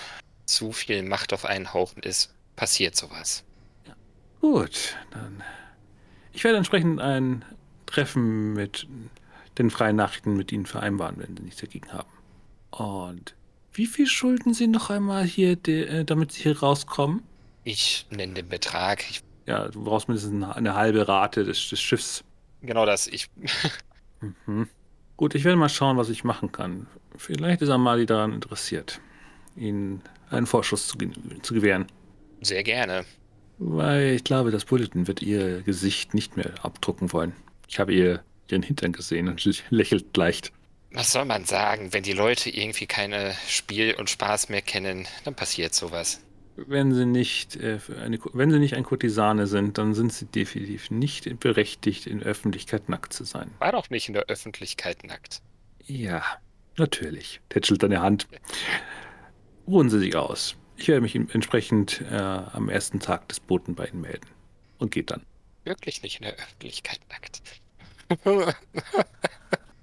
[0.46, 3.44] zu viel Macht auf einen Haufen ist, passiert sowas.
[4.40, 5.42] Gut, dann.
[6.32, 7.44] Ich werde entsprechend ein
[7.86, 8.86] Treffen mit
[9.58, 12.08] den freien Nachrichten mit Ihnen vereinbaren, wenn Sie nichts dagegen haben.
[12.70, 13.34] Und
[13.72, 17.22] wie viel schulden Sie noch einmal hier, äh, damit Sie hier rauskommen?
[17.64, 19.04] Ich nenne den Betrag.
[19.10, 22.24] Ich, Ja, du brauchst mindestens eine, eine halbe Rate des, des Schiffs.
[22.62, 23.06] genau das.
[23.06, 23.28] Ich,
[24.46, 24.68] Mhm.
[25.16, 26.86] Gut, ich werde mal schauen, was ich machen kann.
[27.16, 29.00] Vielleicht ist Amali daran interessiert,
[29.56, 30.00] Ihnen
[30.32, 30.96] einen Vorschuss zu,
[31.42, 31.86] zu gewähren.
[32.40, 33.04] sehr gerne.
[33.58, 37.32] Weil ich glaube, das Bulletin wird ihr Gesicht nicht mehr abdrucken wollen.
[37.68, 40.52] Ich habe ihr ihren Hintern gesehen und lä- lächelt leicht.
[40.92, 45.34] Was soll man sagen, wenn die Leute irgendwie keine Spiel und Spaß mehr kennen, dann
[45.34, 46.20] passiert sowas.
[46.56, 50.90] Wenn sie nicht, äh, eine, wenn sie nicht ein Kurtisane sind, dann sind sie definitiv
[50.90, 53.50] nicht berechtigt, in Öffentlichkeit nackt zu sein.
[53.58, 55.40] War doch nicht in der Öffentlichkeit nackt.
[55.86, 56.22] Ja,
[56.76, 57.40] natürlich.
[57.48, 58.26] Tätschelt deine Hand.
[59.66, 60.56] Ruhen Sie sich aus.
[60.76, 64.26] Ich werde mich entsprechend äh, am ersten Tag des Boten bei Ihnen melden.
[64.78, 65.22] Und geht dann.
[65.64, 67.42] Wirklich nicht in der Öffentlichkeit nackt.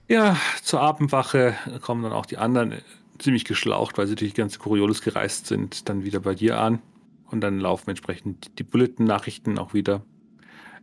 [0.10, 2.82] Ja, zur Abendwache kommen dann auch die anderen äh,
[3.20, 6.82] ziemlich geschlaucht, weil sie durch die ganze Coriolis gereist sind, dann wieder bei dir an.
[7.30, 10.04] Und dann laufen entsprechend die Bulletin-Nachrichten auch wieder.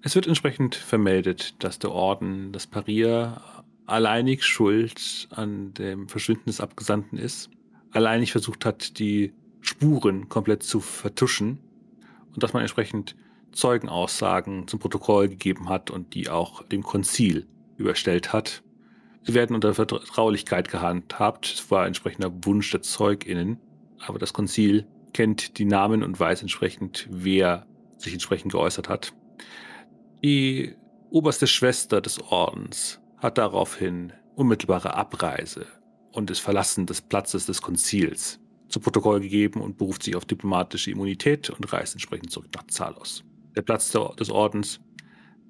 [0.02, 3.40] Es wird entsprechend vermeldet, dass der Orden, das Parier,
[3.86, 7.50] alleinig schuld an dem Verschwinden des Abgesandten ist.
[7.92, 11.58] Alleinig versucht hat, die Spuren komplett zu vertuschen.
[12.32, 13.16] Und dass man entsprechend
[13.52, 18.62] Zeugenaussagen zum Protokoll gegeben hat und die auch dem Konzil überstellt hat.
[19.22, 21.46] Sie werden unter Vertraulichkeit gehandhabt.
[21.46, 23.58] Es war entsprechender Wunsch der ZeugInnen.
[23.98, 27.66] Aber das Konzil kennt die Namen und weiß entsprechend, wer
[27.96, 29.14] sich entsprechend geäußert hat.
[30.22, 30.76] Die
[31.10, 35.66] oberste Schwester des Ordens hat daraufhin unmittelbare Abreise
[36.16, 40.90] und das Verlassen des Platzes des Konzils zu Protokoll gegeben und beruft sich auf diplomatische
[40.90, 43.22] Immunität und reist entsprechend zurück nach Zalos.
[43.54, 44.80] Der Platz des Ordens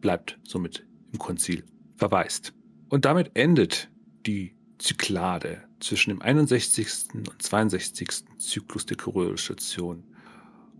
[0.01, 1.65] bleibt somit im Konzil
[1.97, 2.53] verwaist.
[2.89, 3.89] Und damit endet
[4.27, 7.09] die Zyklade zwischen dem 61.
[7.15, 8.09] und 62.
[8.39, 10.05] Zyklus der Kyrill-Station.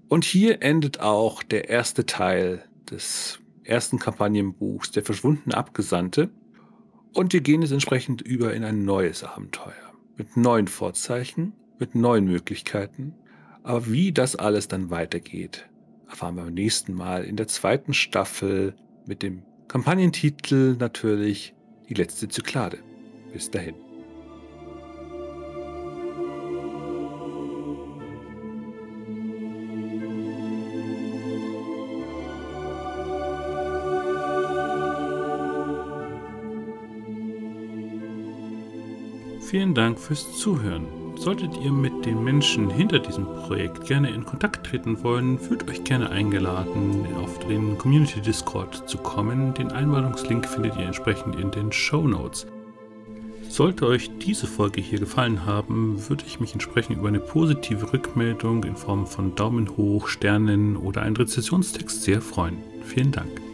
[0.09, 6.31] Und hier endet auch der erste Teil des ersten Kampagnenbuchs Der verschwundene Abgesandte.
[7.17, 9.73] Und wir gehen jetzt entsprechend über in ein neues Abenteuer.
[10.19, 13.15] Mit neuen Vorzeichen, mit neuen Möglichkeiten.
[13.63, 15.67] Aber wie das alles dann weitergeht,
[16.11, 18.75] erfahren wir beim nächsten Mal in der zweiten Staffel
[19.07, 21.55] mit dem Kampagnentitel natürlich
[21.89, 22.81] Die letzte Zyklade.
[23.33, 23.86] Bis dahin.
[39.47, 40.89] Vielen Dank fürs Zuhören.
[41.15, 45.85] Solltet ihr mit den Menschen hinter diesem Projekt gerne in Kontakt treten wollen, fühlt euch
[45.85, 49.55] gerne eingeladen, auf den Community Discord zu kommen.
[49.55, 52.49] Den Einladungslink findet ihr entsprechend in den Show Notes.
[53.49, 58.65] Sollte euch diese Folge hier gefallen haben, würde ich mich entsprechend über eine positive Rückmeldung
[58.65, 62.59] in Form von Daumen hoch, Sternen oder einen Rezessionstext sehr freuen.
[62.85, 63.46] Vielen Dank.